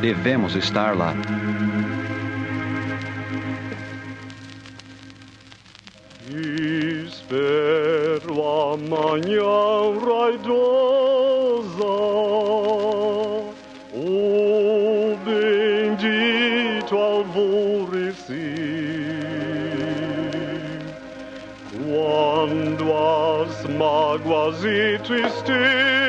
devemos 0.00 0.54
estar 0.54 0.96
lá. 0.96 1.14
Espero 7.06 7.63
amanhã 8.74 9.94
raidosa, 10.04 10.64
o 13.94 15.16
bendito 15.24 16.96
alvorecer, 16.96 18.36
quando 21.70 22.84
as 22.92 23.64
mágoas 23.76 24.64
e 24.64 24.98
tristezas 24.98 26.03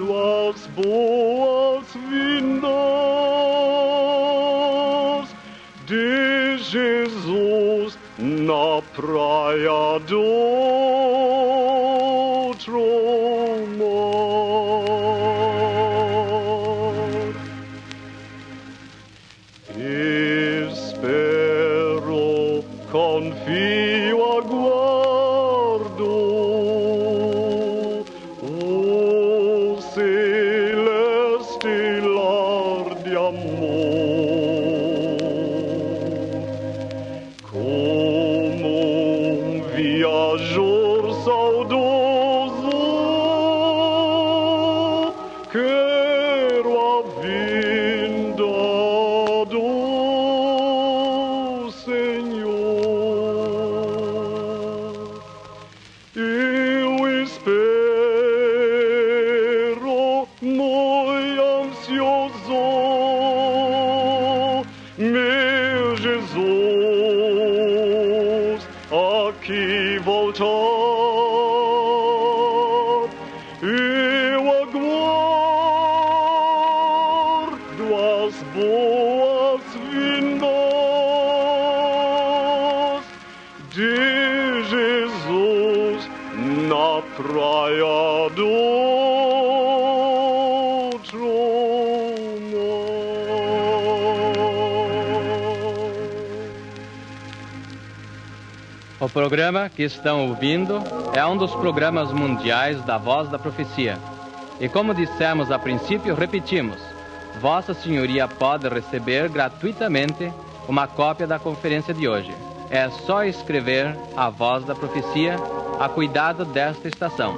aguardo 0.00 0.50
as 0.50 0.66
boas-vindas 0.68 2.64
de 5.86 6.56
Jesus 6.58 7.98
na 8.18 8.80
praia 8.94 9.98
do 10.06 10.89
Eu 56.14 56.49
O 99.10 99.12
programa 99.12 99.68
que 99.68 99.82
estão 99.82 100.28
ouvindo 100.28 100.80
é 101.12 101.26
um 101.26 101.36
dos 101.36 101.52
programas 101.56 102.12
mundiais 102.12 102.80
da 102.84 102.96
Voz 102.96 103.28
da 103.28 103.40
Profecia. 103.40 103.98
E 104.60 104.68
como 104.68 104.94
dissemos 104.94 105.50
a 105.50 105.58
princípio, 105.58 106.14
repetimos: 106.14 106.76
Vossa 107.40 107.74
Senhoria 107.74 108.28
pode 108.28 108.68
receber 108.68 109.28
gratuitamente 109.28 110.32
uma 110.68 110.86
cópia 110.86 111.26
da 111.26 111.40
conferência 111.40 111.92
de 111.92 112.06
hoje. 112.06 112.32
É 112.70 112.88
só 113.04 113.24
escrever 113.24 113.96
a 114.16 114.30
Voz 114.30 114.64
da 114.64 114.76
Profecia 114.76 115.34
a 115.80 115.88
cuidado 115.88 116.44
desta 116.44 116.86
estação. 116.86 117.34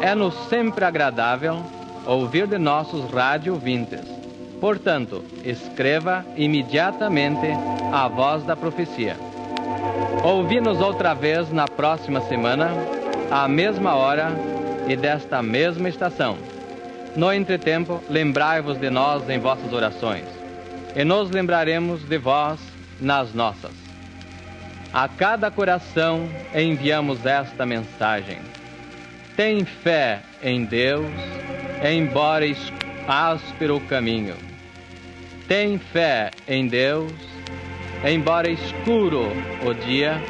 É-nos 0.00 0.34
sempre 0.48 0.84
agradável 0.84 1.62
ouvir 2.04 2.48
de 2.48 2.58
nossos 2.58 3.08
rádio 3.08 3.52
ouvintes. 3.54 4.02
Portanto, 4.60 5.24
escreva 5.44 6.26
imediatamente 6.36 7.46
a 7.92 8.08
Voz 8.08 8.42
da 8.42 8.56
Profecia. 8.56 9.31
Ouvi-nos 10.24 10.80
outra 10.80 11.14
vez 11.14 11.50
na 11.50 11.66
próxima 11.66 12.20
semana, 12.22 12.70
à 13.30 13.48
mesma 13.48 13.94
hora 13.94 14.30
e 14.86 14.94
desta 14.94 15.42
mesma 15.42 15.88
estação. 15.88 16.36
No 17.16 17.32
entretempo, 17.32 18.02
lembrai-vos 18.08 18.78
de 18.78 18.88
nós 18.88 19.28
em 19.28 19.38
vossas 19.38 19.72
orações, 19.72 20.24
e 20.94 21.04
nos 21.04 21.30
lembraremos 21.30 22.02
de 22.04 22.18
vós 22.18 22.60
nas 23.00 23.34
nossas. 23.34 23.72
A 24.92 25.08
cada 25.08 25.50
coração 25.50 26.28
enviamos 26.54 27.24
esta 27.26 27.66
mensagem. 27.66 28.38
Tem 29.36 29.64
fé 29.64 30.20
em 30.42 30.64
Deus, 30.64 31.10
embora 31.82 32.44
áspero 33.08 33.76
o 33.76 33.80
caminho. 33.80 34.36
Tem 35.48 35.78
fé 35.78 36.30
em 36.46 36.68
Deus, 36.68 37.12
embora 38.04 38.50
escuro 38.50 39.28
o 39.64 39.74
dia. 39.74 40.20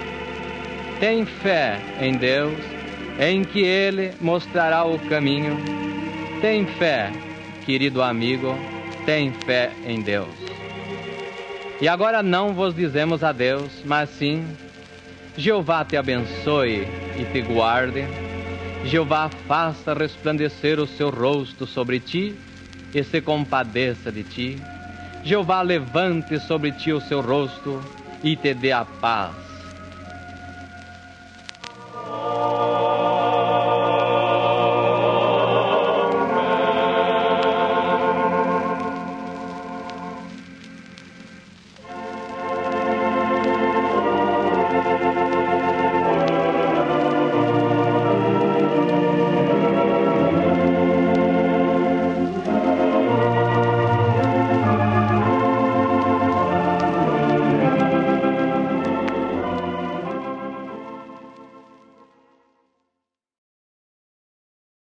Tem 1.01 1.25
fé 1.25 1.81
em 2.01 2.15
Deus, 2.15 2.59
em 3.19 3.43
que 3.45 3.61
Ele 3.61 4.13
mostrará 4.21 4.85
o 4.85 4.99
caminho. 4.99 5.57
Tem 6.41 6.67
fé, 6.67 7.11
querido 7.65 8.03
amigo, 8.03 8.57
tem 9.05 9.33
fé 9.33 9.71
em 9.87 10.01
Deus. 10.01 10.29
E 11.81 11.89
agora 11.89 12.23
não 12.23 12.55
vos 12.55 12.75
dizemos 12.75 13.25
adeus, 13.25 13.83
mas 13.85 14.09
sim, 14.11 14.47
Jeová 15.37 15.85
te 15.85 15.97
abençoe 15.97 16.87
e 17.19 17.25
te 17.33 17.41
guarde. 17.41 18.05
Jeová 18.85 19.29
faça 19.49 19.95
resplandecer 19.95 20.79
o 20.79 20.87
seu 20.87 21.11
rosto 21.11 21.67
sobre 21.67 21.99
ti 21.99 22.37
e 22.95 23.03
se 23.03 23.21
compadeça 23.21 24.13
de 24.13 24.23
ti. 24.23 24.72
Jeová 25.25 25.63
levante 25.63 26.41
sobre 26.41 26.73
ti 26.73 26.93
o 26.93 27.01
seu 27.01 27.21
rosto 27.21 27.81
e 28.25 28.35
te 28.37 28.53
dê 28.55 28.73
a 28.73 28.85
paz. 28.85 29.52